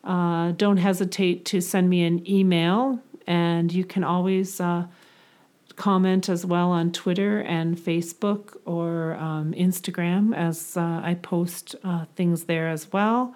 uh, 0.03 0.51
don't 0.51 0.77
hesitate 0.77 1.45
to 1.45 1.59
send 1.59 1.89
me 1.89 2.03
an 2.03 2.29
email. 2.29 3.01
And 3.25 3.73
you 3.73 3.85
can 3.85 4.03
always 4.03 4.61
uh, 4.61 4.85
comment 5.77 6.27
as 6.27 6.43
well 6.45 6.71
on 6.71 6.91
Twitter 6.91 7.39
and 7.41 7.77
Facebook 7.77 8.57
or 8.65 9.13
um, 9.13 9.53
Instagram 9.53 10.35
as 10.35 10.75
uh, 10.75 11.01
I 11.03 11.13
post 11.13 11.75
uh, 11.83 12.05
things 12.15 12.45
there 12.45 12.67
as 12.67 12.91
well. 12.91 13.33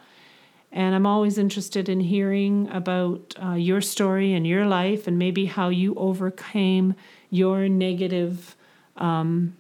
And 0.72 0.96
I'm 0.96 1.06
always 1.06 1.38
interested 1.38 1.88
in 1.88 2.00
hearing 2.00 2.68
about 2.72 3.36
uh, 3.42 3.54
your 3.54 3.80
story 3.80 4.34
and 4.34 4.46
your 4.48 4.66
life 4.66 5.08
and 5.08 5.20
maybe 5.20 5.46
how 5.46 5.70
you 5.70 5.94
overcame 5.96 6.96
your 7.30 7.70
negative 7.70 8.56
um, 8.98 9.56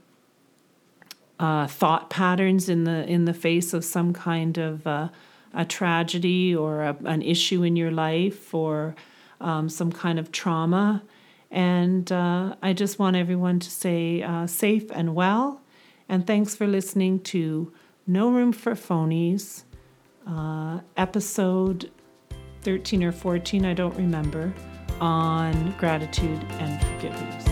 uh, 1.40 1.68
thought 1.68 2.10
patterns 2.10 2.68
in 2.70 2.84
the 2.84 3.06
in 3.08 3.26
the 3.26 3.34
face 3.34 3.74
of 3.74 3.84
some 3.84 4.14
kind 4.14 4.58
of 4.58 4.88
uh, 4.88 5.10
a 5.54 5.66
tragedy 5.66 6.56
or 6.56 6.82
a, 6.82 6.96
an 7.06 7.22
issue 7.22 7.64
in 7.64 7.76
your 7.76 7.92
life 7.92 8.54
or 8.54 8.96
um, 9.40 9.70
some 9.70 9.92
kind 9.92 10.18
of 10.18 10.32
trauma. 10.32 11.04
And 11.52 12.12
uh, 12.12 12.56
I 12.62 12.74
just 12.74 12.98
want 12.98 13.18
everyone 13.18 13.60
to 13.60 13.70
stay 13.70 14.24
uh, 14.24 14.48
safe 14.48 14.90
and 14.92 15.14
well. 15.14 15.62
And 16.08 16.26
thanks 16.26 16.56
for 16.56 16.66
listening 16.66 17.20
to 17.22 17.72
No 18.08 18.32
Room 18.32 18.54
for 18.54 18.74
Phonies 18.74 19.64
uh, 20.28 20.80
episode 20.98 21.92
13 22.62 23.04
or 23.04 23.12
14, 23.12 23.66
I 23.66 23.74
don't 23.74 23.96
remember, 23.96 24.54
on 25.00 25.76
gratitude 25.78 26.44
and 26.60 26.82
forgiveness. 26.82 27.51